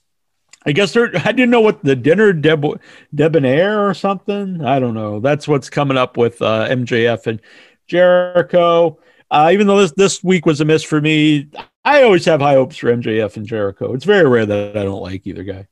I 0.65 0.71
guess 0.71 0.95
I 0.95 1.07
didn't 1.07 1.49
know 1.49 1.61
what 1.61 1.83
the 1.83 1.95
dinner 1.95 2.33
deb, 2.33 2.65
debonair 3.13 3.87
or 3.87 3.93
something. 3.93 4.63
I 4.63 4.79
don't 4.79 4.93
know. 4.93 5.19
That's 5.19 5.47
what's 5.47 5.69
coming 5.69 5.97
up 5.97 6.17
with 6.17 6.41
uh, 6.41 6.67
MJF 6.69 7.27
and 7.27 7.41
Jericho. 7.87 8.99
Uh, 9.31 9.49
even 9.53 9.67
though 9.67 9.77
this 9.77 9.91
this 9.91 10.23
week 10.23 10.45
was 10.45 10.61
a 10.61 10.65
miss 10.65 10.83
for 10.83 10.99
me, 10.99 11.47
I 11.85 12.03
always 12.03 12.25
have 12.25 12.41
high 12.41 12.55
hopes 12.55 12.77
for 12.77 12.95
MJF 12.95 13.37
and 13.37 13.45
Jericho. 13.45 13.93
It's 13.93 14.05
very 14.05 14.27
rare 14.27 14.45
that 14.45 14.77
I 14.77 14.83
don't 14.83 15.01
like 15.01 15.25
either 15.27 15.43
guy. 15.43 15.67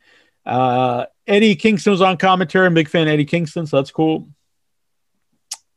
Uh, 0.46 1.06
Eddie 1.26 1.56
Kingston 1.56 1.92
was 1.92 2.02
on 2.02 2.18
commentary. 2.18 2.66
I'm 2.66 2.74
a 2.74 2.76
big 2.76 2.90
fan 2.90 3.08
of 3.08 3.14
Eddie 3.14 3.26
Kingston, 3.26 3.68
so 3.68 3.78
that's 3.78 3.92
cool. 3.92 4.30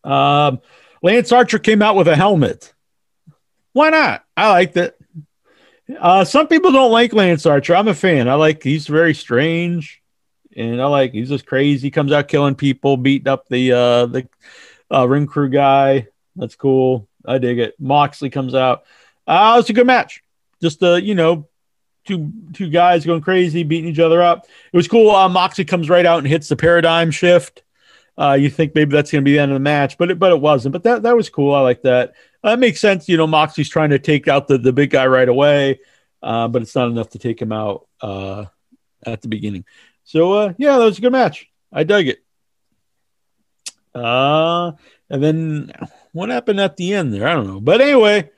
Um, 0.05 0.61
Lance 1.03 1.33
Archer 1.33 1.59
came 1.59 1.83
out 1.83 1.97
with 1.97 2.09
a 2.09 2.17
helmet. 2.17 2.73
Why 3.73 3.91
not? 3.91 4.25
I 4.37 4.51
liked 4.51 4.77
it. 4.77 4.97
Uh, 5.99 6.25
some 6.25 6.47
people 6.47 6.73
don't 6.73 6.93
like 6.93 7.13
Lance 7.13 7.47
Archer. 7.47 7.75
I'm 7.75 7.89
a 7.89 7.95
fan. 7.95 8.29
I 8.29 8.35
like 8.35 8.63
he's 8.63 8.87
very 8.87 9.15
strange, 9.15 10.03
and 10.57 10.81
I 10.81 10.87
like 10.87 11.13
he's 11.13 11.29
just 11.29 11.47
crazy. 11.47 11.89
He 11.89 11.91
comes 11.91 12.13
out 12.13 12.29
killing 12.29 12.55
people, 12.55 12.97
beating 12.97 13.29
up 13.29 13.49
the 13.49 13.73
uh, 13.73 14.07
the 14.07 14.29
uh, 14.93 15.09
ring 15.09 15.27
crew 15.27 15.49
guy. 15.49 16.09
That's 16.37 16.55
cool. 16.55 17.09
I 17.27 17.39
dig 17.39 17.59
it. 17.59 17.75
Moxley 17.79 18.31
comes 18.31 18.55
out. 18.55 18.85
Uh, 19.27 19.57
it's 19.61 19.71
a 19.71 19.75
good 19.75 19.87
match. 19.87 20.23
Just 20.61 20.83
uh, 20.83 20.95
you 20.95 21.15
know, 21.15 21.49
two 22.07 22.33
two 22.53 22.69
guys 22.69 23.07
going 23.07 23.21
crazy, 23.21 23.63
beating 23.63 23.91
each 23.91 23.99
other 23.99 24.23
up. 24.23 24.47
It 24.73 24.77
was 24.77 24.89
cool. 24.89 25.11
Uh, 25.11 25.29
Moxley 25.29 25.65
comes 25.65 25.89
right 25.89 26.07
out 26.07 26.19
and 26.19 26.27
hits 26.27 26.49
the 26.49 26.57
paradigm 26.57 27.11
shift. 27.11 27.63
Uh, 28.19 28.35
you 28.35 28.51
think 28.51 28.75
maybe 28.75 28.93
that's 28.93 29.11
going 29.11 29.23
to 29.23 29.25
be 29.25 29.33
the 29.33 29.39
end 29.39 29.53
of 29.53 29.57
the 29.57 29.61
match, 29.61 29.97
but 29.97 30.11
it, 30.11 30.19
but 30.19 30.33
it 30.33 30.41
wasn't. 30.41 30.73
But 30.73 30.83
that 30.83 31.03
that 31.05 31.17
was 31.17 31.31
cool. 31.31 31.55
I 31.55 31.61
like 31.61 31.83
that. 31.83 32.15
That 32.43 32.59
makes 32.59 32.81
sense. 32.81 33.09
You 33.09 33.17
know, 33.17 33.27
Moxley's 33.27 33.69
trying 33.69 33.91
to 33.91 33.99
take 33.99 34.29
out 34.29 34.49
the, 34.49 34.59
the 34.59 34.73
big 34.73 34.91
guy 34.91 35.07
right 35.07 35.29
away, 35.29 35.81
uh, 36.23 36.49
but 36.49 36.63
it's 36.63 36.75
not 36.75 36.89
enough 36.89 37.11
to 37.11 37.19
take 37.19 37.41
him 37.41 37.53
out 37.53 37.87
uh, 38.01 38.47
at 39.05 39.23
the 39.23 39.29
beginning. 39.29 39.65
So, 40.05 40.33
uh, 40.33 40.53
yeah, 40.59 40.79
that 40.79 40.85
was 40.85 40.99
a 40.99 41.03
good 41.03 41.13
match. 41.13 41.49
I 41.73 41.85
dug 41.85 42.07
it. 42.09 42.23
Uh, 43.95 44.73
and 45.09 45.23
then 45.23 45.73
what 46.13 46.29
happened 46.29 46.61
at 46.61 46.77
the 46.77 46.95
end 46.95 47.13
there? 47.13 47.27
I 47.29 47.35
don't 47.35 47.47
know. 47.47 47.61
But 47.61 47.81
anyway, 47.81 48.31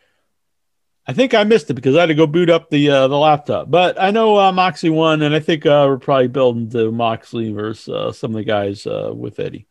I 1.07 1.13
think 1.13 1.35
I 1.35 1.45
missed 1.45 1.69
it 1.71 1.75
because 1.75 1.97
I 1.97 2.01
had 2.01 2.07
to 2.07 2.15
go 2.15 2.27
boot 2.27 2.49
up 2.49 2.71
the 2.71 2.89
uh, 2.89 3.09
the 3.09 3.19
laptop. 3.19 3.71
But 3.71 4.01
I 4.01 4.11
know 4.11 4.37
uh, 4.37 4.73
won, 4.85 5.23
and 5.23 5.35
I 5.35 5.41
think 5.41 5.67
uh, 5.67 5.87
we're 5.89 5.99
probably 5.99 6.29
building 6.29 6.71
to 6.71 6.93
Moxley 6.93 7.53
versus 7.53 7.89
uh, 7.89 8.13
some 8.13 8.33
of 8.33 8.37
the 8.37 8.45
guys 8.45 8.87
uh, 8.87 9.13
with 9.15 9.41
Eddie. 9.41 9.67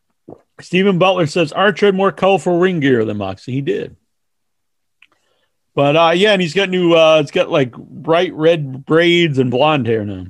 Stephen 0.60 1.00
Butler 1.00 1.28
says 1.28 1.52
Archer 1.52 1.88
had 1.88 1.96
more 1.96 2.12
colorful 2.12 2.60
ring 2.60 2.82
gear 2.82 3.06
than 3.06 3.18
Moxley. 3.18 3.54
He 3.54 3.62
did. 3.62 3.96
But 5.74 5.96
uh, 5.96 6.12
yeah, 6.16 6.34
and 6.34 6.42
he's 6.42 6.54
got 6.54 6.70
new. 6.70 6.94
Uh, 6.94 7.20
it's 7.22 7.32
got 7.32 7.50
like 7.50 7.72
bright 7.72 8.34
red 8.34 8.86
braids 8.86 9.38
and 9.38 9.50
blonde 9.50 9.88
hair 9.88 10.04
now. 10.04 10.28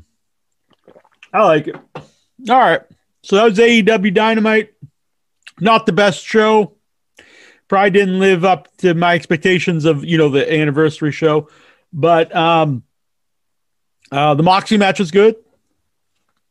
I 1.33 1.43
like 1.43 1.67
it. 1.67 1.75
All 1.75 2.57
right, 2.57 2.81
so 3.23 3.37
that 3.37 3.45
was 3.45 3.57
AEW 3.57 4.13
Dynamite. 4.13 4.73
Not 5.59 5.85
the 5.85 5.93
best 5.93 6.23
show. 6.23 6.75
Probably 7.71 7.91
didn't 7.91 8.19
live 8.19 8.43
up 8.43 8.67
to 8.79 8.93
my 8.93 9.15
expectations 9.15 9.85
of 9.85 10.03
you 10.03 10.17
know 10.17 10.27
the 10.27 10.53
anniversary 10.53 11.13
show, 11.13 11.47
but 11.93 12.35
um, 12.35 12.83
uh, 14.11 14.33
the 14.33 14.43
Moxie 14.43 14.75
match 14.75 14.99
was 14.99 15.09
good. 15.09 15.37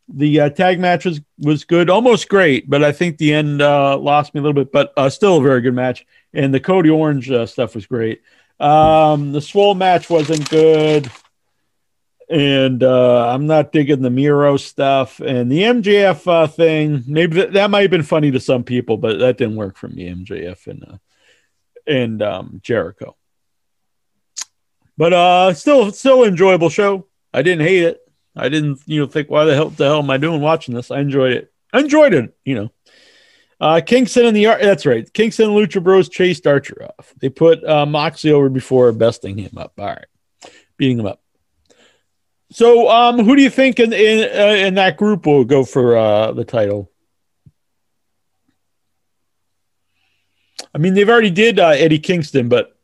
The 0.09 0.41
uh, 0.41 0.49
tag 0.49 0.81
match 0.81 1.05
was, 1.05 1.21
was 1.37 1.65
good, 1.65 1.91
almost 1.91 2.31
great, 2.31 2.71
but 2.71 2.83
I 2.83 2.93
think 2.93 3.19
the 3.19 3.35
end 3.35 3.61
uh, 3.61 3.99
lost 3.99 4.33
me 4.33 4.41
a 4.41 4.43
little 4.43 4.55
bit. 4.55 4.73
But 4.73 4.95
uh, 4.97 5.11
still 5.11 5.37
a 5.37 5.43
very 5.43 5.61
good 5.61 5.75
match, 5.75 6.07
and 6.33 6.55
the 6.55 6.59
Cody 6.59 6.89
Orange 6.89 7.31
uh, 7.31 7.45
stuff 7.45 7.75
was 7.75 7.85
great. 7.85 8.23
Um, 8.59 9.33
the 9.33 9.43
swole 9.43 9.75
match 9.75 10.09
wasn't 10.09 10.49
good. 10.49 11.11
And 12.31 12.83
uh, 12.83 13.29
I'm 13.29 13.47
not 13.47 13.73
digging 13.73 14.01
the 14.01 14.09
Miro 14.09 14.57
stuff 14.57 15.21
and 15.21 15.53
the 15.53 15.63
MJF 15.65 16.27
uh, 16.27 16.47
thing. 16.47 17.03
Maybe 17.07 17.35
that, 17.35 17.53
that 17.55 17.71
might 17.71 17.83
have 17.83 17.91
been 17.91 18.05
funny 18.05 18.31
to 18.31 18.41
some 18.41 18.63
people, 18.65 18.97
but 18.97 19.19
that 19.19 19.37
didn't 19.37 19.57
work 19.57 19.77
for 19.77 19.89
me. 19.89 20.09
MJF 20.09 20.69
and 20.69 20.85
uh, 20.85 20.97
and 21.87 22.23
um, 22.23 22.61
Jericho. 22.63 23.17
But 24.97 25.13
uh, 25.13 25.55
still, 25.55 25.93
still 25.93 26.25
enjoyable 26.25 26.69
show. 26.69 27.07
I 27.33 27.43
didn't 27.43 27.67
hate 27.67 27.85
it. 27.85 28.01
I 28.37 28.49
didn't, 28.49 28.81
you 28.87 29.01
know, 29.01 29.07
think 29.07 29.31
why 29.31 29.45
the 29.45 29.55
hell 29.55 29.71
the 29.71 29.85
hell 29.85 29.99
am 29.99 30.11
I 30.11 30.17
doing 30.17 30.41
watching 30.41 30.75
this? 30.75 30.91
I 30.91 31.01
enjoyed 31.01 31.33
it. 31.33 31.53
I 31.73 31.81
enjoyed 31.81 32.15
it. 32.15 32.37
You 32.45 32.55
know, 32.55 32.71
uh, 33.61 33.81
Kingston 33.85 34.27
and 34.27 34.37
the 34.37 34.45
that's 34.45 34.87
right. 34.87 35.13
Kingston 35.13 35.51
and 35.51 35.55
Lucha 35.55 35.83
Bros 35.83 36.09
chased 36.09 36.47
Archer 36.47 36.89
off. 36.99 37.13
They 37.21 37.29
put 37.29 37.65
uh, 37.65 37.87
Moxley 37.87 38.33
over 38.33 38.49
before 38.49 38.93
besting 38.93 39.37
him 39.37 39.59
up. 39.59 39.73
All 39.79 39.87
right, 39.87 40.07
beating 40.77 41.01
him 41.01 41.07
up. 41.07 41.21
So, 42.53 42.89
um, 42.89 43.25
who 43.25 43.37
do 43.37 43.43
you 43.43 43.51
think 43.51 43.79
in 43.79 43.93
in, 43.93 44.21
uh, 44.21 44.55
in 44.55 44.75
that 44.75 44.97
group 44.97 45.27
will 45.27 45.45
go 45.45 45.65
for 45.65 45.97
uh, 45.97 46.33
the 46.33 46.45
title? 46.45 46.91
I 50.75 50.79
mean, 50.79 50.95
they've 50.95 51.09
already 51.09 51.31
did 51.31 51.59
uh, 51.59 51.71
Eddie 51.71 51.99
Kingston, 51.99 52.49
but 52.49 52.77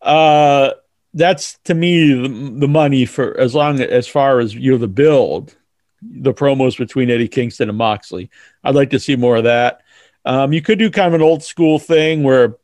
uh, 0.00 0.72
that's 1.14 1.58
to 1.64 1.74
me 1.74 2.12
the, 2.12 2.28
the 2.60 2.68
money 2.68 3.04
for 3.04 3.36
as 3.38 3.54
long 3.54 3.80
as 3.80 4.06
far 4.06 4.38
as 4.38 4.54
you 4.54 4.72
know 4.72 4.78
the 4.78 4.88
build, 4.88 5.56
the 6.02 6.34
promos 6.34 6.78
between 6.78 7.10
Eddie 7.10 7.28
Kingston 7.28 7.68
and 7.68 7.78
Moxley. 7.78 8.30
I'd 8.62 8.74
like 8.74 8.90
to 8.90 9.00
see 9.00 9.16
more 9.16 9.36
of 9.36 9.44
that. 9.44 9.82
Um, 10.24 10.52
you 10.52 10.60
could 10.60 10.78
do 10.78 10.90
kind 10.90 11.08
of 11.08 11.14
an 11.14 11.22
old 11.22 11.42
school 11.42 11.78
thing 11.78 12.22
where 12.22 12.56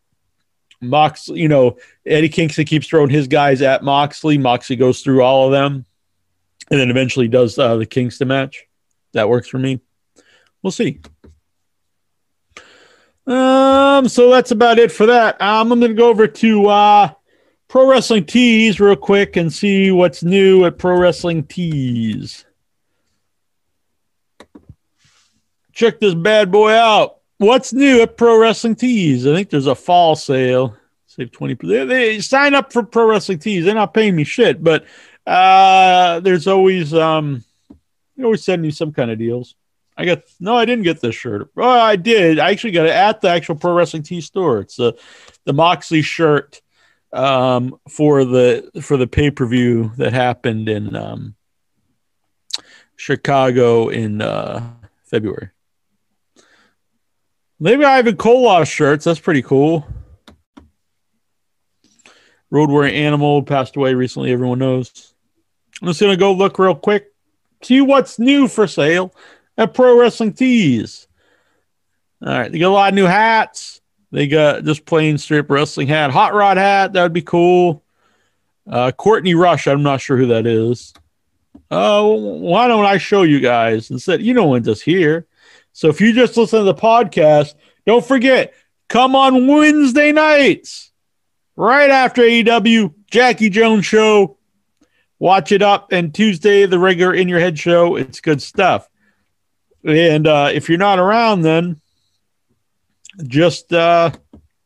Mox, 0.80 1.28
you 1.28 1.48
know, 1.48 1.78
Eddie 2.04 2.28
Kingston 2.28 2.64
keeps 2.64 2.86
throwing 2.88 3.10
his 3.10 3.28
guys 3.28 3.62
at 3.62 3.84
Moxley. 3.84 4.36
Moxley 4.36 4.76
goes 4.76 5.00
through 5.00 5.22
all 5.22 5.46
of 5.46 5.52
them, 5.52 5.84
and 6.70 6.80
then 6.80 6.90
eventually 6.90 7.28
does 7.28 7.58
uh, 7.58 7.76
the 7.76 7.86
Kingston 7.86 8.28
match. 8.28 8.66
That 9.12 9.28
works 9.28 9.48
for 9.48 9.58
me. 9.58 9.80
We'll 10.62 10.72
see. 10.72 11.00
Um, 13.26 14.08
so 14.08 14.30
that's 14.30 14.50
about 14.50 14.78
it 14.78 14.90
for 14.90 15.06
that. 15.06 15.40
Um, 15.40 15.72
I'm 15.72 15.80
going 15.80 15.92
to 15.92 15.96
go 15.96 16.08
over 16.08 16.26
to 16.26 16.66
uh, 16.66 17.10
Pro 17.68 17.88
Wrestling 17.88 18.26
Tees 18.26 18.80
real 18.80 18.96
quick 18.96 19.36
and 19.36 19.52
see 19.52 19.90
what's 19.90 20.22
new 20.22 20.64
at 20.64 20.78
Pro 20.78 20.98
Wrestling 20.98 21.44
Tees. 21.44 22.44
Check 25.72 26.00
this 26.00 26.14
bad 26.14 26.52
boy 26.52 26.72
out. 26.72 27.18
What's 27.38 27.72
new 27.72 28.02
at 28.02 28.16
Pro 28.16 28.38
Wrestling 28.38 28.76
Tees? 28.76 29.26
I 29.26 29.34
think 29.34 29.50
there's 29.50 29.66
a 29.66 29.74
fall 29.74 30.14
sale. 30.16 30.76
Save 31.06 31.32
20 31.32 31.54
they, 31.66 31.84
they 31.84 32.20
sign 32.20 32.54
up 32.54 32.72
for 32.72 32.82
Pro 32.82 33.06
Wrestling 33.06 33.38
Tees. 33.38 33.64
They're 33.64 33.74
not 33.74 33.92
paying 33.92 34.16
me 34.16 34.24
shit, 34.24 34.62
but 34.62 34.86
uh 35.26 36.20
there's 36.20 36.46
always 36.46 36.92
um 36.94 37.44
they 38.16 38.24
always 38.24 38.44
send 38.44 38.64
you 38.64 38.70
some 38.70 38.92
kind 38.92 39.10
of 39.10 39.18
deals. 39.18 39.54
I 39.96 40.04
got 40.04 40.22
no, 40.40 40.56
I 40.56 40.64
didn't 40.64 40.84
get 40.84 41.00
this 41.00 41.14
shirt. 41.14 41.50
Oh, 41.56 41.68
I 41.68 41.96
did. 41.96 42.38
I 42.38 42.50
actually 42.50 42.72
got 42.72 42.86
it 42.86 42.92
at 42.92 43.20
the 43.20 43.28
actual 43.28 43.56
Pro 43.56 43.74
Wrestling 43.74 44.02
T 44.02 44.20
store. 44.20 44.60
It's 44.60 44.76
the 44.76 44.98
the 45.44 45.52
Moxley 45.52 46.02
shirt 46.02 46.60
um 47.12 47.78
for 47.90 48.24
the 48.24 48.70
for 48.80 48.96
the 48.96 49.06
pay-per-view 49.06 49.92
that 49.98 50.14
happened 50.14 50.68
in 50.68 50.96
um 50.96 51.34
Chicago 52.96 53.88
in 53.88 54.22
uh 54.22 54.72
February. 55.04 55.50
Maybe 57.60 57.84
Ivan 57.84 58.16
Koloff 58.16 58.72
shirts. 58.72 59.04
That's 59.04 59.20
pretty 59.20 59.42
cool. 59.42 59.86
Road 62.50 62.70
Warrior 62.70 62.92
Animal 62.92 63.42
passed 63.42 63.76
away 63.76 63.94
recently. 63.94 64.32
Everyone 64.32 64.58
knows. 64.58 65.14
I'm 65.80 65.88
just 65.88 66.00
gonna 66.00 66.16
go 66.16 66.32
look 66.32 66.58
real 66.58 66.74
quick, 66.74 67.12
see 67.62 67.82
what's 67.82 68.18
new 68.18 68.48
for 68.48 68.66
sale 68.66 69.14
at 69.56 69.74
Pro 69.74 69.98
Wrestling 69.98 70.32
Tees. 70.32 71.06
All 72.24 72.32
right, 72.32 72.50
they 72.50 72.58
got 72.58 72.68
a 72.68 72.70
lot 72.70 72.88
of 72.90 72.94
new 72.94 73.04
hats. 73.04 73.80
They 74.12 74.28
got 74.28 74.64
just 74.64 74.84
plain 74.84 75.18
strip 75.18 75.50
wrestling 75.50 75.88
hat, 75.88 76.10
hot 76.10 76.34
rod 76.34 76.58
hat. 76.58 76.92
That 76.92 77.02
would 77.02 77.12
be 77.12 77.22
cool. 77.22 77.82
Uh, 78.68 78.92
Courtney 78.92 79.34
Rush. 79.34 79.66
I'm 79.66 79.82
not 79.82 80.00
sure 80.00 80.16
who 80.16 80.26
that 80.28 80.46
is. 80.46 80.92
Oh, 81.70 82.14
uh, 82.14 82.36
why 82.38 82.68
don't 82.68 82.84
I 82.84 82.98
show 82.98 83.22
you 83.22 83.40
guys 83.40 83.90
instead? 83.90 84.22
You 84.22 84.34
know 84.34 84.46
when 84.46 84.62
just 84.62 84.82
here. 84.82 85.26
So 85.72 85.88
if 85.88 86.00
you 86.00 86.12
just 86.12 86.36
listen 86.36 86.58
to 86.58 86.64
the 86.64 86.74
podcast, 86.74 87.54
don't 87.86 88.04
forget, 88.04 88.52
come 88.88 89.16
on 89.16 89.46
Wednesday 89.46 90.12
nights, 90.12 90.92
right 91.56 91.90
after 91.90 92.22
AEW, 92.22 92.94
Jackie 93.10 93.50
Jones 93.50 93.86
show. 93.86 94.36
Watch 95.18 95.52
it 95.52 95.62
up. 95.62 95.92
And 95.92 96.14
Tuesday, 96.14 96.66
the 96.66 96.78
regular 96.78 97.14
In 97.14 97.28
Your 97.28 97.40
Head 97.40 97.58
show. 97.58 97.96
It's 97.96 98.20
good 98.20 98.42
stuff. 98.42 98.88
And 99.84 100.26
uh, 100.26 100.50
if 100.52 100.68
you're 100.68 100.78
not 100.78 100.98
around, 100.98 101.42
then 101.42 101.80
just 103.26 103.72
uh, 103.72 104.12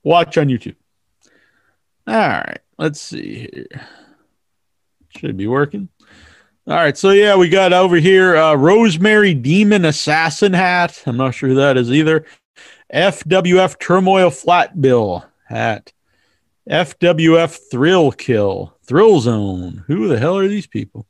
Watch 0.06 0.38
on 0.38 0.46
YouTube. 0.46 0.76
All 2.06 2.14
right, 2.14 2.60
let's 2.78 3.00
see 3.00 3.50
here. 3.52 3.66
Should 5.08 5.36
be 5.36 5.48
working. 5.48 5.88
All 6.68 6.76
right, 6.76 6.96
so 6.96 7.10
yeah, 7.10 7.34
we 7.34 7.48
got 7.48 7.72
over 7.72 7.96
here 7.96 8.36
uh, 8.36 8.54
Rosemary 8.54 9.34
Demon 9.34 9.84
Assassin 9.84 10.52
hat. 10.52 11.02
I'm 11.06 11.16
not 11.16 11.34
sure 11.34 11.48
who 11.48 11.54
that 11.56 11.76
is 11.76 11.90
either. 11.90 12.24
FWF 12.94 13.80
Turmoil 13.80 14.30
Flat 14.30 14.80
Bill 14.80 15.24
hat. 15.44 15.92
FWF 16.70 17.58
Thrill 17.68 18.12
Kill. 18.12 18.76
Thrill 18.84 19.18
Zone. 19.18 19.82
Who 19.88 20.06
the 20.06 20.20
hell 20.20 20.38
are 20.38 20.46
these 20.46 20.68
people? 20.68 21.04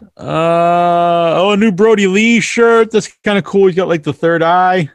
Uh 0.00 1.34
oh, 1.36 1.52
a 1.52 1.56
new 1.56 1.70
Brodie 1.72 2.06
Lee 2.06 2.40
shirt. 2.40 2.90
That's 2.90 3.08
kind 3.22 3.38
of 3.38 3.44
cool. 3.44 3.66
He's 3.66 3.76
got 3.76 3.88
like 3.88 4.02
the 4.02 4.12
third 4.12 4.42
eye. 4.42 4.90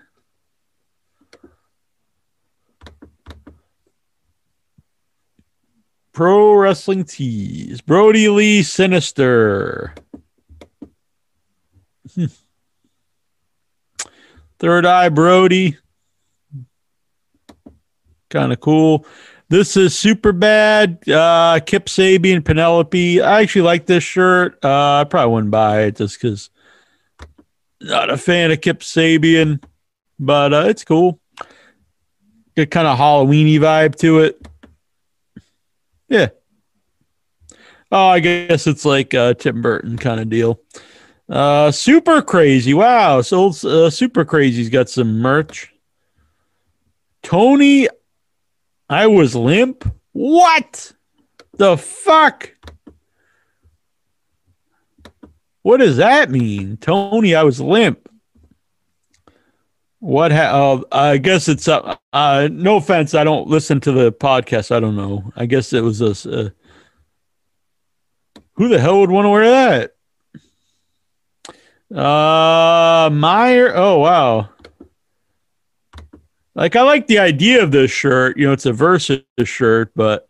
Pro 6.11 6.53
Wrestling 6.53 7.05
Tees. 7.05 7.79
Brodie 7.79 8.27
Lee 8.27 8.61
Sinister. 8.61 9.93
Third 14.59 14.85
Eye 14.85 15.07
Brodie. 15.07 15.77
Kind 18.29 18.51
of 18.51 18.59
cool. 18.59 19.05
This 19.49 19.75
is 19.75 19.97
super 19.97 20.31
bad. 20.31 21.07
Uh, 21.09 21.59
Kip 21.65 21.87
Sabian, 21.87 22.45
Penelope. 22.45 23.21
I 23.21 23.41
actually 23.41 23.63
like 23.63 23.87
this 23.87 24.03
shirt. 24.03 24.63
Uh, 24.63 25.01
I 25.01 25.05
probably 25.05 25.33
wouldn't 25.33 25.51
buy 25.51 25.81
it 25.83 25.95
just 25.95 26.21
because 26.21 26.51
not 27.81 28.11
a 28.11 28.17
fan 28.17 28.51
of 28.51 28.61
Kip 28.61 28.81
Sabian, 28.81 29.63
but 30.19 30.53
uh, 30.53 30.65
it's 30.67 30.83
cool. 30.83 31.19
Get 32.55 32.69
kind 32.69 32.87
of 32.87 32.99
Halloweeny 32.99 33.59
vibe 33.59 33.95
to 33.95 34.19
it. 34.19 34.47
Yeah. 36.07 36.29
Oh, 37.91 38.07
I 38.07 38.19
guess 38.19 38.67
it's 38.67 38.85
like 38.85 39.15
a 39.15 39.33
Tim 39.33 39.63
Burton 39.63 39.97
kind 39.97 40.19
of 40.19 40.29
deal. 40.29 40.61
Uh, 41.27 41.71
super 41.71 42.21
crazy. 42.21 42.73
Wow. 42.75 43.21
So 43.21 43.47
uh, 43.47 43.89
super 43.89 44.25
crazy's 44.25 44.69
got 44.69 44.89
some 44.89 45.19
merch. 45.19 45.73
Tony, 47.23 47.87
I 48.89 49.07
was 49.07 49.35
limp. 49.35 49.85
What 50.13 50.93
the 51.57 51.77
fuck? 51.77 52.51
What 55.61 55.77
does 55.77 55.97
that 55.97 56.31
mean? 56.31 56.77
Tony, 56.77 57.35
I 57.35 57.43
was 57.43 57.61
limp. 57.61 58.09
What? 59.99 60.31
Ha- 60.31 60.37
uh, 60.73 60.81
I 60.91 61.17
guess 61.17 61.47
it's 61.47 61.67
uh, 61.67 61.95
uh, 62.13 62.47
no 62.51 62.77
offense. 62.77 63.13
I 63.13 63.23
don't 63.23 63.47
listen 63.47 63.79
to 63.81 63.91
the 63.91 64.11
podcast. 64.11 64.75
I 64.75 64.79
don't 64.79 64.95
know. 64.95 65.31
I 65.35 65.45
guess 65.45 65.73
it 65.73 65.81
was 65.81 66.01
a. 66.01 66.29
Uh, 66.29 66.49
who 68.53 68.69
the 68.69 68.79
hell 68.79 69.01
would 69.01 69.11
want 69.11 69.25
to 69.25 69.29
wear 69.29 69.91
that? 71.91 71.95
Uh, 71.95 73.09
Meyer. 73.09 73.73
Oh 73.75 73.99
wow. 73.99 74.49
Like 76.59 76.75
I 76.75 76.81
like 76.81 77.07
the 77.07 77.19
idea 77.19 77.63
of 77.63 77.71
this 77.71 77.89
shirt. 77.89 78.37
You 78.37 78.47
know, 78.47 78.51
it's 78.51 78.65
a 78.65 78.73
versus 78.73 79.21
shirt, 79.45 79.93
but 79.95 80.29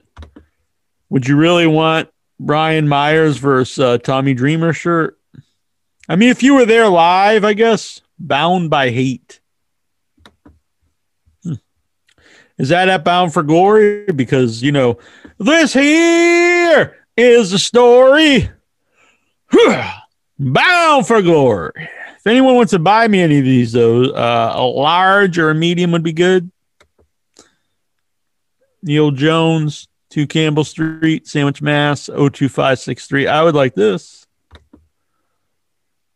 would 1.10 1.28
you 1.28 1.36
really 1.36 1.66
want 1.66 2.10
Brian 2.40 2.88
Myers 2.88 3.38
versus 3.38 3.80
uh, 3.80 3.98
Tommy 3.98 4.36
Dreamer 4.36 4.72
shirt? 4.72 5.20
I 6.08 6.16
mean, 6.16 6.30
if 6.30 6.44
you 6.44 6.54
were 6.54 6.68
there 6.68 6.88
live, 6.88 7.44
I 7.44 7.54
guess. 7.54 8.02
Bound 8.20 8.70
by 8.70 8.92
hate. 8.92 9.40
Is 12.60 12.70
that 12.70 12.90
at 12.90 13.04
Bound 13.04 13.34
for 13.34 13.42
Glory? 13.42 14.06
Because, 14.06 14.62
you 14.62 14.72
know, 14.72 15.00
this 15.40 15.74
here 15.74 17.08
is 17.18 17.50
the 17.50 17.58
story. 17.58 18.52
Bound 20.38 21.08
for 21.08 21.24
Glory. 21.24 21.90
Anyone 22.30 22.56
wants 22.56 22.72
to 22.72 22.80
buy 22.80 23.08
me 23.08 23.22
any 23.22 23.40
of 23.40 23.44
these, 23.44 23.72
though, 23.72 24.04
uh, 24.04 24.54
a 24.56 24.62
large 24.62 25.40
or 25.40 25.50
a 25.50 25.56
medium 25.56 25.92
would 25.94 26.04
be 26.04 26.14
good. 26.14 26.52
Neil 28.84 29.10
Jones, 29.10 29.88
2 30.12 30.28
Campbell 30.28 30.64
Street, 30.64 31.28
Sandwich, 31.28 31.60
Mass, 31.60 32.06
02563. 32.06 33.26
I 33.26 33.42
would 33.44 33.56
like 33.56 33.74
this. 33.74 34.28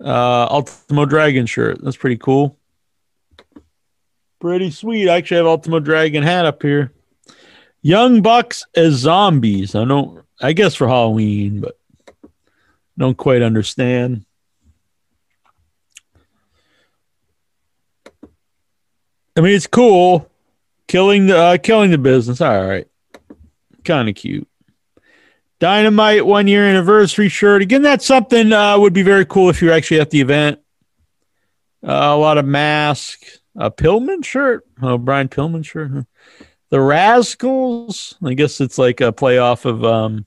Uh, 0.03 0.47
Ultimo 0.51 1.05
Dragon 1.05 1.47
shirt. 1.47 1.83
That's 1.83 1.97
pretty 1.97 2.17
cool. 2.17 2.59
Pretty 4.39 4.69
sweet. 4.69 5.09
I 5.09 5.15
actually 5.15 5.37
have 5.37 5.47
Ultimo 5.47 5.79
Dragon 5.79 6.21
hat 6.21 6.45
up 6.45 6.61
here. 6.61 6.91
Young 7.81 8.21
Bucks 8.21 8.65
as 8.75 8.93
zombies. 8.93 9.73
I 9.73 9.83
don't. 9.85 10.23
I 10.39 10.53
guess 10.53 10.75
for 10.75 10.87
Halloween, 10.87 11.61
but 11.61 11.79
don't 12.99 13.17
quite 13.17 13.41
understand. 13.41 14.25
I 19.35 19.41
mean, 19.41 19.55
it's 19.55 19.67
cool. 19.67 20.29
Killing 20.87 21.27
the 21.27 21.37
uh, 21.37 21.57
killing 21.57 21.91
the 21.91 21.97
business. 21.97 22.41
All 22.41 22.65
right, 22.65 22.87
kind 23.83 24.09
of 24.09 24.15
cute. 24.15 24.47
Dynamite 25.59 26.25
one 26.25 26.47
year 26.47 26.67
anniversary 26.67 27.29
shirt. 27.29 27.61
Again, 27.61 27.81
that's 27.81 28.05
something 28.05 28.51
uh, 28.51 28.77
would 28.77 28.93
be 28.93 29.01
very 29.01 29.25
cool 29.25 29.49
if 29.49 29.61
you're 29.61 29.73
actually 29.73 30.01
at 30.01 30.09
the 30.09 30.21
event. 30.21 30.59
Uh, 31.81 32.11
a 32.11 32.17
lot 32.17 32.37
of 32.37 32.45
masks 32.45 33.39
a 33.55 33.71
Pillman 33.71 34.25
shirt. 34.25 34.65
Oh, 34.81 34.97
Brian 34.97 35.29
Pillman 35.29 35.65
shirt. 35.65 35.91
The 36.69 36.81
Rascals. 36.81 38.15
I 38.23 38.33
guess 38.33 38.59
it's 38.61 38.77
like 38.77 39.01
a 39.01 39.13
playoff 39.13 39.65
of 39.65 39.83
um 39.83 40.25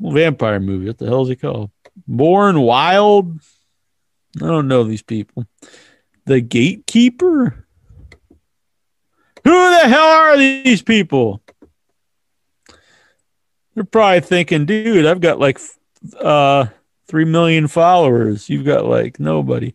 vampire 0.00 0.60
movie. 0.60 0.86
What 0.86 0.98
the 0.98 1.06
hell 1.06 1.22
is 1.22 1.28
he 1.28 1.36
called? 1.36 1.70
Born 2.06 2.60
Wild. 2.60 3.40
I 4.36 4.46
don't 4.46 4.68
know 4.68 4.84
these 4.84 5.02
people. 5.02 5.46
The 6.28 6.42
Gatekeeper. 6.42 7.66
Who 9.44 9.50
the 9.50 9.88
hell 9.88 10.04
are 10.04 10.36
these 10.36 10.82
people? 10.82 11.42
They're 13.74 13.84
probably 13.84 14.20
thinking, 14.20 14.66
dude, 14.66 15.06
I've 15.06 15.22
got 15.22 15.38
like 15.38 15.58
uh, 16.20 16.66
three 17.06 17.24
million 17.24 17.66
followers. 17.66 18.50
You've 18.50 18.66
got 18.66 18.84
like 18.84 19.18
nobody. 19.18 19.72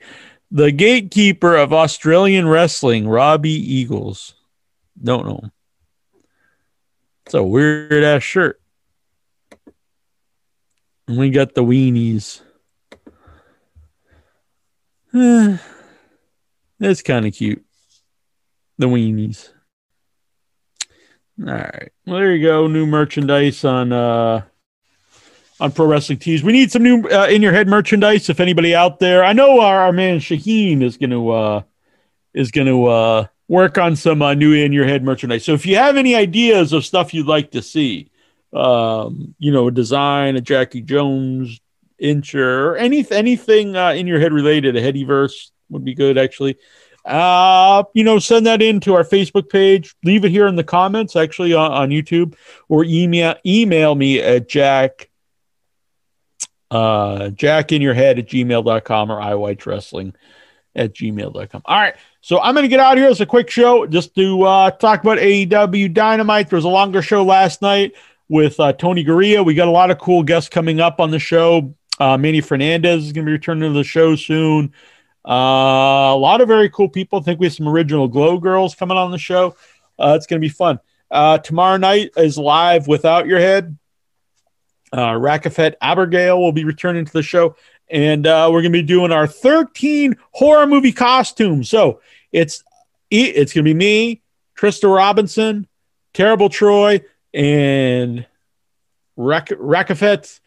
The 0.51 0.71
gatekeeper 0.71 1.55
of 1.55 1.73
Australian 1.73 2.47
wrestling, 2.47 3.07
Robbie 3.07 3.49
Eagles. 3.49 4.35
Don't 5.03 5.25
know. 5.25 5.49
It's 7.25 7.33
a 7.33 7.41
weird 7.41 8.03
ass 8.03 8.21
shirt. 8.21 8.61
And 11.07 11.17
we 11.17 11.31
got 11.31 11.55
the 11.55 11.63
weenies. 11.63 12.41
That's 16.83 17.01
kind 17.01 17.25
of 17.25 17.33
cute. 17.33 17.63
The 18.77 18.87
weenies. 18.87 19.49
All 21.39 21.53
right. 21.53 21.93
Well, 22.05 22.17
there 22.17 22.35
you 22.35 22.45
go. 22.45 22.67
New 22.67 22.85
merchandise 22.85 23.63
on 23.63 23.93
uh 23.93 24.41
on 25.61 25.71
Pro 25.71 25.85
Wrestling 25.85 26.19
Tees. 26.19 26.43
We 26.43 26.51
need 26.51 26.73
some 26.73 26.83
new 26.83 27.07
uh, 27.07 27.27
in 27.27 27.41
your 27.41 27.53
head 27.53 27.69
merchandise. 27.69 28.29
If 28.29 28.41
anybody 28.41 28.75
out 28.75 28.99
there, 28.99 29.23
I 29.23 29.31
know 29.31 29.61
our, 29.61 29.79
our 29.79 29.93
man 29.93 30.19
Shaheen 30.19 30.81
is 30.83 30.97
going 30.97 31.11
to 31.11 31.29
uh, 31.29 31.61
is 32.33 32.51
going 32.51 32.67
to 32.67 32.87
uh, 32.87 33.27
work 33.47 33.77
on 33.77 33.95
some 33.95 34.21
uh, 34.21 34.33
new 34.33 34.51
in 34.51 34.73
your 34.73 34.85
head 34.85 35.05
merchandise. 35.05 35.45
So 35.45 35.53
if 35.53 35.65
you 35.65 35.77
have 35.77 35.95
any 35.95 36.15
ideas 36.15 36.73
of 36.73 36.83
stuff 36.83 37.13
you'd 37.13 37.27
like 37.27 37.51
to 37.51 37.61
see, 37.61 38.11
um, 38.51 39.35
you 39.39 39.53
know, 39.53 39.69
a 39.69 39.71
design, 39.71 40.35
a 40.35 40.41
Jackie 40.41 40.81
Jones 40.81 41.61
incher, 42.01 42.65
or 42.65 42.75
any, 42.75 43.05
anything 43.09 43.77
uh, 43.77 43.91
in 43.91 44.05
your 44.05 44.19
head 44.19 44.33
related, 44.33 44.75
a 44.75 44.81
Headyverse 44.81 45.51
would 45.73 45.85
be 45.85 45.93
good 45.93 46.17
actually. 46.17 46.57
Uh, 47.05 47.83
you 47.93 48.03
know, 48.03 48.17
send 48.17 48.45
that 48.45 48.61
in 48.61 48.79
to 48.79 48.93
our 48.93 49.03
Facebook 49.03 49.49
page. 49.49 49.93
Leave 50.05 50.23
it 50.23 50.29
here 50.29 50.47
in 50.47 50.55
the 50.55 50.63
comments, 50.63 51.17
actually 51.17 51.53
on, 51.53 51.69
on 51.71 51.89
YouTube, 51.89 52.35
or 52.69 52.85
email 52.85 53.35
email 53.45 53.93
me 53.93 54.21
at 54.21 54.47
Jack 54.47 55.09
uh, 56.73 57.29
jack 57.29 57.71
in 57.71 57.81
your 57.81 57.93
head 57.93 58.17
at 58.17 58.27
gmail.com 58.27 59.11
or 59.11 59.19
iyh 59.21 59.65
wrestling 59.65 60.15
at 60.75 60.93
gmail.com. 60.93 61.61
All 61.65 61.79
right. 61.79 61.95
So 62.21 62.41
I'm 62.41 62.55
going 62.55 62.63
to 62.63 62.69
get 62.69 62.79
out 62.79 62.93
of 62.93 62.97
here. 62.97 63.09
It's 63.09 63.19
a 63.19 63.27
quick 63.27 63.49
show 63.49 63.85
just 63.85 64.15
to 64.15 64.41
uh, 64.41 64.71
talk 64.71 65.01
about 65.01 65.19
AEW 65.19 65.93
Dynamite. 65.93 66.49
There 66.49 66.57
was 66.57 66.65
a 66.65 66.69
longer 66.69 67.03
show 67.03 67.23
last 67.23 67.61
night 67.61 67.93
with 68.27 68.59
uh, 68.59 68.73
Tony 68.73 69.05
Garea. 69.05 69.45
We 69.45 69.53
got 69.53 69.67
a 69.67 69.71
lot 69.71 69.91
of 69.91 69.99
cool 69.99 70.23
guests 70.23 70.49
coming 70.49 70.79
up 70.79 70.99
on 70.99 71.11
the 71.11 71.19
show. 71.19 71.75
Uh, 71.99 72.17
Manny 72.17 72.41
Fernandez 72.41 73.05
is 73.05 73.11
going 73.11 73.25
to 73.25 73.29
be 73.29 73.33
returning 73.33 73.71
to 73.71 73.77
the 73.77 73.83
show 73.83 74.15
soon. 74.15 74.73
Uh, 75.25 76.11
a 76.13 76.17
lot 76.17 76.41
of 76.41 76.47
very 76.47 76.69
cool 76.69 76.89
people. 76.89 77.19
I 77.19 77.21
think 77.21 77.39
we 77.39 77.45
have 77.45 77.53
some 77.53 77.67
original 77.67 78.07
Glow 78.07 78.37
Girls 78.37 78.75
coming 78.75 78.97
on 78.97 79.11
the 79.11 79.17
show. 79.17 79.55
Uh, 79.97 80.13
it's 80.17 80.27
going 80.27 80.41
to 80.41 80.45
be 80.45 80.53
fun. 80.53 80.79
Uh, 81.09 81.37
tomorrow 81.37 81.77
night 81.77 82.11
is 82.17 82.37
live 82.37 82.87
without 82.87 83.27
your 83.27 83.39
head. 83.39 83.77
Uh, 84.91 85.13
Rakafet 85.13 85.75
Abergale 85.81 86.37
will 86.37 86.51
be 86.51 86.65
returning 86.65 87.05
to 87.05 87.13
the 87.13 87.23
show, 87.23 87.55
and 87.89 88.27
uh, 88.27 88.49
we're 88.51 88.61
going 88.61 88.73
to 88.73 88.79
be 88.79 88.83
doing 88.83 89.11
our 89.11 89.27
13 89.27 90.15
horror 90.31 90.67
movie 90.67 90.91
costumes. 90.91 91.69
So 91.69 92.01
it's 92.31 92.63
it's 93.09 93.53
going 93.53 93.63
to 93.63 93.69
be 93.69 93.75
me, 93.75 94.21
Trista 94.57 94.93
Robinson, 94.93 95.67
Terrible 96.13 96.49
Troy, 96.49 97.01
and 97.33 98.25
Rack- 99.15 99.49
Rackafet 99.49 100.39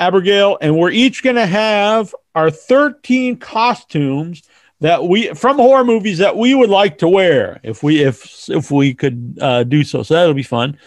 Abigail, 0.00 0.58
and 0.60 0.76
we're 0.76 0.90
each 0.90 1.22
going 1.22 1.36
to 1.36 1.46
have 1.46 2.14
our 2.34 2.50
13 2.50 3.36
costumes 3.36 4.42
that 4.80 5.04
we 5.04 5.28
from 5.34 5.58
horror 5.58 5.84
movies 5.84 6.18
that 6.18 6.36
we 6.36 6.54
would 6.54 6.70
like 6.70 6.98
to 6.98 7.08
wear 7.08 7.60
if 7.62 7.82
we 7.82 8.02
if 8.02 8.48
if 8.48 8.70
we 8.70 8.94
could 8.94 9.38
uh, 9.40 9.62
do 9.62 9.84
so. 9.84 10.02
So 10.02 10.14
that'll 10.14 10.34
be 10.34 10.42
fun. 10.42 10.78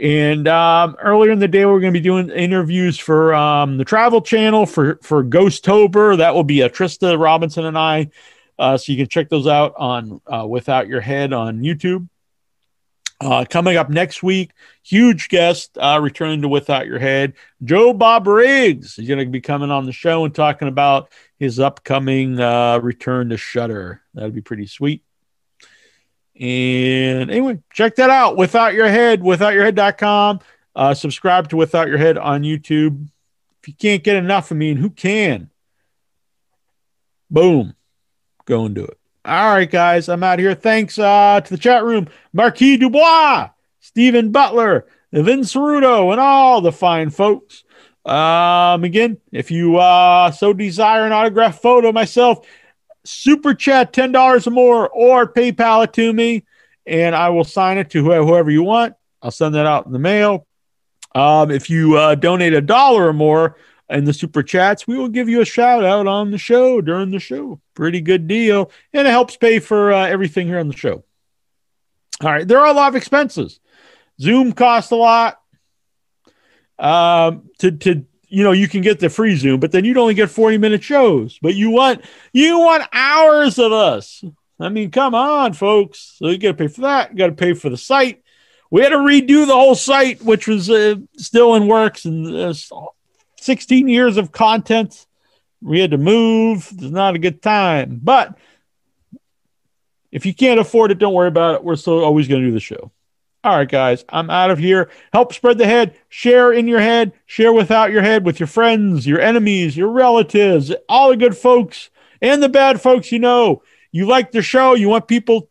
And 0.00 0.46
um, 0.48 0.96
earlier 1.02 1.30
in 1.30 1.38
the 1.38 1.48
day, 1.48 1.64
we're 1.64 1.80
going 1.80 1.92
to 1.92 1.98
be 1.98 2.04
doing 2.04 2.28
interviews 2.30 2.98
for 2.98 3.34
um, 3.34 3.78
the 3.78 3.84
Travel 3.84 4.20
Channel 4.20 4.66
for 4.66 4.98
for 5.02 5.22
Ghostober. 5.22 6.16
That 6.16 6.34
will 6.34 6.44
be 6.44 6.62
a 6.62 6.70
Trista 6.70 7.18
Robinson 7.18 7.64
and 7.66 7.78
I. 7.78 8.10
Uh, 8.58 8.78
so 8.78 8.90
you 8.90 8.98
can 8.98 9.08
check 9.08 9.28
those 9.28 9.46
out 9.46 9.74
on 9.76 10.20
uh, 10.26 10.46
Without 10.46 10.88
Your 10.88 11.02
Head 11.02 11.34
on 11.34 11.60
YouTube. 11.60 12.08
Uh, 13.18 13.46
coming 13.48 13.78
up 13.78 13.88
next 13.88 14.22
week, 14.22 14.52
huge 14.82 15.30
guest 15.30 15.78
uh, 15.78 15.98
returning 16.02 16.42
to 16.42 16.48
Without 16.48 16.86
Your 16.86 16.98
Head, 16.98 17.32
Joe 17.64 17.94
Bob 17.94 18.24
Briggs. 18.24 18.94
He's 18.94 19.08
going 19.08 19.18
to 19.18 19.26
be 19.26 19.40
coming 19.40 19.70
on 19.70 19.86
the 19.86 19.92
show 19.92 20.26
and 20.26 20.34
talking 20.34 20.68
about 20.68 21.10
his 21.38 21.58
upcoming 21.58 22.38
uh, 22.38 22.78
return 22.78 23.30
to 23.30 23.38
Shudder. 23.38 24.02
That'd 24.12 24.34
be 24.34 24.42
pretty 24.42 24.66
sweet. 24.66 25.02
And 26.38 27.30
anyway, 27.30 27.58
check 27.72 27.96
that 27.96 28.10
out. 28.10 28.36
Without 28.36 28.74
Your 28.74 28.88
Head, 28.88 29.22
withoutyourhead.com. 29.22 30.40
Uh, 30.74 30.92
subscribe 30.92 31.48
to 31.48 31.56
Without 31.56 31.88
Your 31.88 31.96
Head 31.96 32.18
on 32.18 32.42
YouTube. 32.42 33.08
If 33.62 33.68
you 33.68 33.74
can't 33.74 34.04
get 34.04 34.16
enough 34.16 34.50
of 34.50 34.58
me, 34.58 34.72
and 34.72 34.78
who 34.78 34.90
can? 34.90 35.48
Boom. 37.30 37.74
Go 38.44 38.66
and 38.66 38.74
do 38.74 38.84
it. 38.84 38.98
All 39.26 39.52
right, 39.52 39.68
guys, 39.68 40.08
I'm 40.08 40.22
out 40.22 40.38
here. 40.38 40.54
Thanks 40.54 41.00
uh, 41.00 41.40
to 41.40 41.50
the 41.50 41.58
chat 41.58 41.82
room, 41.82 42.06
Marquis 42.32 42.76
Dubois, 42.76 43.48
Stephen 43.80 44.30
Butler, 44.30 44.86
Vince 45.12 45.52
Ceruto, 45.52 46.12
and 46.12 46.20
all 46.20 46.60
the 46.60 46.70
fine 46.70 47.10
folks. 47.10 47.64
Um, 48.04 48.84
again, 48.84 49.16
if 49.32 49.50
you 49.50 49.78
uh, 49.78 50.30
so 50.30 50.52
desire 50.52 51.06
an 51.06 51.12
autographed 51.12 51.60
photo 51.60 51.90
myself, 51.90 52.46
super 53.04 53.52
chat 53.52 53.92
ten 53.92 54.12
dollars 54.12 54.46
or 54.46 54.52
more, 54.52 54.88
or 54.90 55.26
PayPal 55.32 55.82
it 55.82 55.92
to 55.94 56.12
me, 56.12 56.44
and 56.86 57.16
I 57.16 57.30
will 57.30 57.42
sign 57.42 57.78
it 57.78 57.90
to 57.90 58.04
whoever 58.04 58.48
you 58.48 58.62
want. 58.62 58.94
I'll 59.20 59.32
send 59.32 59.56
that 59.56 59.66
out 59.66 59.86
in 59.86 59.92
the 59.92 59.98
mail. 59.98 60.46
Um, 61.16 61.50
if 61.50 61.68
you 61.68 61.96
uh, 61.96 62.14
donate 62.14 62.54
a 62.54 62.60
dollar 62.60 63.08
or 63.08 63.12
more, 63.12 63.56
in 63.88 64.04
the 64.04 64.12
super 64.12 64.42
chats, 64.42 64.86
we 64.86 64.96
will 64.98 65.08
give 65.08 65.28
you 65.28 65.40
a 65.40 65.44
shout 65.44 65.84
out 65.84 66.06
on 66.06 66.30
the 66.30 66.38
show 66.38 66.80
during 66.80 67.10
the 67.10 67.20
show. 67.20 67.60
Pretty 67.74 68.00
good 68.00 68.26
deal. 68.26 68.70
And 68.92 69.06
it 69.06 69.10
helps 69.10 69.36
pay 69.36 69.58
for 69.58 69.92
uh, 69.92 70.06
everything 70.06 70.48
here 70.48 70.58
on 70.58 70.68
the 70.68 70.76
show. 70.76 71.04
All 72.22 72.30
right. 72.30 72.46
There 72.46 72.58
are 72.58 72.66
a 72.66 72.72
lot 72.72 72.88
of 72.88 72.96
expenses. 72.96 73.60
Zoom 74.20 74.52
costs 74.52 74.90
a 74.90 74.96
lot. 74.96 75.40
Um, 76.78 77.48
to, 77.58 77.70
to, 77.70 78.04
you 78.28 78.44
know, 78.44 78.52
you 78.52 78.68
can 78.68 78.82
get 78.82 78.98
the 78.98 79.08
free 79.08 79.36
Zoom, 79.36 79.60
but 79.60 79.72
then 79.72 79.84
you'd 79.84 79.96
only 79.96 80.14
get 80.14 80.30
40 80.30 80.58
minute 80.58 80.82
shows. 80.82 81.38
But 81.40 81.54
you 81.54 81.70
want, 81.70 82.04
you 82.32 82.58
want 82.58 82.88
hours 82.92 83.58
of 83.58 83.72
us. 83.72 84.24
I 84.58 84.68
mean, 84.68 84.90
come 84.90 85.14
on, 85.14 85.52
folks. 85.52 86.16
So 86.16 86.28
you 86.28 86.38
got 86.38 86.48
to 86.48 86.54
pay 86.54 86.68
for 86.68 86.82
that. 86.82 87.12
You 87.12 87.18
got 87.18 87.26
to 87.26 87.32
pay 87.32 87.52
for 87.52 87.70
the 87.70 87.76
site. 87.76 88.22
We 88.70 88.82
had 88.82 88.88
to 88.88 88.96
redo 88.96 89.46
the 89.46 89.54
whole 89.54 89.74
site, 89.74 90.22
which 90.22 90.48
was 90.48 90.68
uh, 90.68 90.96
still 91.16 91.54
in 91.54 91.68
works, 91.68 92.04
and 92.04 92.26
uh, 92.26 92.52
16 93.38 93.88
years 93.88 94.16
of 94.16 94.32
content. 94.32 95.06
We 95.62 95.80
had 95.80 95.92
to 95.92 95.98
move. 95.98 96.68
It's 96.72 96.82
not 96.82 97.14
a 97.14 97.18
good 97.18 97.42
time. 97.42 98.00
But 98.02 98.36
if 100.12 100.26
you 100.26 100.34
can't 100.34 100.60
afford 100.60 100.90
it, 100.90 100.98
don't 100.98 101.14
worry 101.14 101.28
about 101.28 101.56
it. 101.56 101.64
We're 101.64 101.76
still 101.76 102.04
always 102.04 102.28
going 102.28 102.42
to 102.42 102.48
do 102.48 102.52
the 102.52 102.60
show. 102.60 102.90
All 103.44 103.56
right, 103.56 103.68
guys, 103.68 104.04
I'm 104.08 104.28
out 104.28 104.50
of 104.50 104.58
here. 104.58 104.90
Help 105.12 105.32
spread 105.32 105.58
the 105.58 105.66
head. 105.66 105.96
Share 106.08 106.52
in 106.52 106.66
your 106.66 106.80
head. 106.80 107.12
Share 107.26 107.52
without 107.52 107.92
your 107.92 108.02
head 108.02 108.24
with 108.24 108.40
your 108.40 108.48
friends, 108.48 109.06
your 109.06 109.20
enemies, 109.20 109.76
your 109.76 109.88
relatives, 109.88 110.72
all 110.88 111.10
the 111.10 111.16
good 111.16 111.36
folks 111.36 111.90
and 112.20 112.42
the 112.42 112.48
bad 112.48 112.80
folks 112.80 113.12
you 113.12 113.18
know. 113.18 113.62
You 113.92 114.06
like 114.06 114.32
the 114.32 114.42
show. 114.42 114.74
You 114.74 114.88
want 114.88 115.08
people 115.08 115.48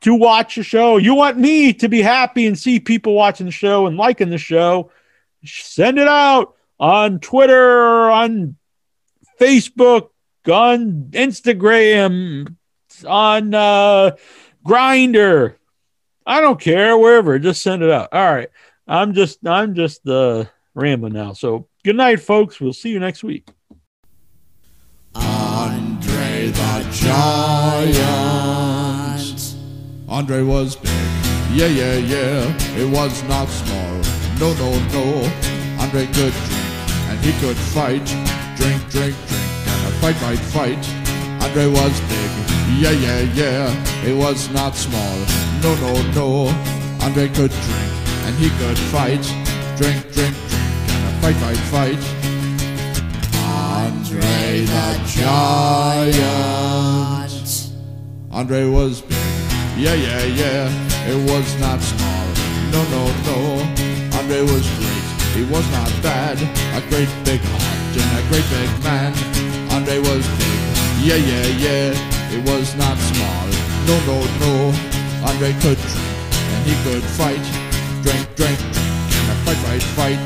to 0.00 0.14
watch 0.14 0.56
the 0.56 0.62
show. 0.62 0.96
You 0.96 1.14
want 1.14 1.38
me 1.38 1.72
to 1.74 1.88
be 1.88 2.02
happy 2.02 2.46
and 2.46 2.58
see 2.58 2.80
people 2.80 3.14
watching 3.14 3.46
the 3.46 3.52
show 3.52 3.86
and 3.86 3.96
liking 3.96 4.30
the 4.30 4.38
show. 4.38 4.90
Send 5.44 5.98
it 5.98 6.08
out 6.08 6.54
on 6.78 7.20
Twitter, 7.20 8.10
on 8.10 8.56
Facebook, 9.40 10.10
on 10.50 11.08
Instagram, 11.10 12.56
on 13.06 13.54
uh, 13.54 14.16
Grindr. 14.64 15.54
I 16.26 16.40
don't 16.40 16.60
care 16.60 16.96
wherever. 16.98 17.38
Just 17.38 17.62
send 17.62 17.82
it 17.82 17.90
out. 17.90 18.08
All 18.12 18.32
right. 18.32 18.50
I'm 18.86 19.12
just 19.14 19.46
I'm 19.46 19.74
just 19.74 20.06
uh, 20.08 20.44
rambling 20.74 21.12
now. 21.12 21.32
So 21.34 21.68
good 21.84 21.96
night, 21.96 22.20
folks. 22.20 22.60
We'll 22.60 22.72
see 22.72 22.90
you 22.90 23.00
next 23.00 23.22
week. 23.22 23.48
Andre 25.14 26.48
the 26.48 26.88
Giant. 26.92 27.98
Andre 30.08 30.42
was 30.42 30.76
big. 30.76 30.90
Yeah, 31.52 31.66
yeah, 31.66 31.94
yeah. 31.96 32.56
It 32.76 32.90
was 32.90 33.22
not 33.24 33.48
small. 33.48 34.02
No, 34.38 34.54
no, 34.54 34.78
no. 34.92 35.30
Andre 35.80 36.06
could 36.06 36.32
and 36.34 36.67
he 37.22 37.32
could 37.40 37.56
fight. 37.56 38.06
Drink, 38.56 38.80
drink, 38.90 39.16
drink, 39.28 39.56
and 39.66 39.86
a 39.86 39.90
fight, 40.00 40.16
fight, 40.16 40.38
fight. 40.38 40.82
Andre 41.42 41.66
was 41.66 42.00
big, 42.02 42.30
yeah, 42.80 42.90
yeah, 42.90 43.20
yeah. 43.34 44.04
It 44.04 44.16
was 44.16 44.48
not 44.50 44.74
small, 44.74 45.18
no, 45.62 45.74
no, 45.76 45.92
no. 46.12 46.48
Andre 47.00 47.28
could 47.28 47.50
drink, 47.50 47.92
and 48.24 48.34
he 48.36 48.50
could 48.58 48.78
fight. 48.90 49.22
Drink, 49.76 50.12
drink, 50.12 50.34
drink, 50.48 50.66
and 50.90 51.04
a 51.06 51.10
fight, 51.20 51.36
fight, 51.36 51.62
fight. 51.72 52.02
Andre 53.36 54.64
the 54.64 54.86
Giant. 55.06 56.18
Andre 58.30 58.64
was 58.66 59.00
big, 59.02 59.18
yeah, 59.76 59.94
yeah, 59.94 60.24
yeah. 60.24 60.68
It 61.08 61.18
was 61.30 61.54
not 61.60 61.80
small, 61.80 62.26
no, 62.72 62.82
no, 62.94 63.02
no. 63.26 63.38
Andre 64.18 64.40
was 64.42 64.66
great. 64.78 64.87
He 65.34 65.44
was 65.44 65.66
not 65.70 65.90
bad, 66.02 66.38
a 66.76 66.80
great 66.90 67.08
big 67.24 67.40
heart 67.40 67.96
and 67.96 68.18
a 68.18 68.22
great 68.28 68.44
big 68.50 68.70
man. 68.82 69.14
Andre 69.70 69.98
was 69.98 70.26
big, 70.38 70.60
yeah, 71.02 71.16
yeah, 71.16 71.46
yeah. 71.64 71.94
He 72.30 72.38
was 72.38 72.74
not 72.76 72.98
small, 72.98 73.46
no, 73.86 73.98
no, 74.06 74.26
no. 74.42 74.72
Andre 75.26 75.52
could 75.60 75.78
drink 75.78 75.98
and 76.52 76.66
he 76.66 76.74
could 76.84 77.02
fight. 77.02 77.42
Drink, 78.02 78.28
drink, 78.36 78.58
drink, 78.58 78.76
and 79.28 79.38
fight, 79.44 79.58
fight, 79.64 79.82
fight. 79.98 80.20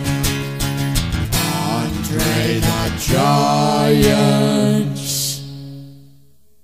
Andre 1.73 2.61
the 2.61 2.81
Giant. 2.99 4.99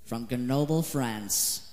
From 0.05 0.27
Grenoble, 0.27 0.83
France. 0.83 1.68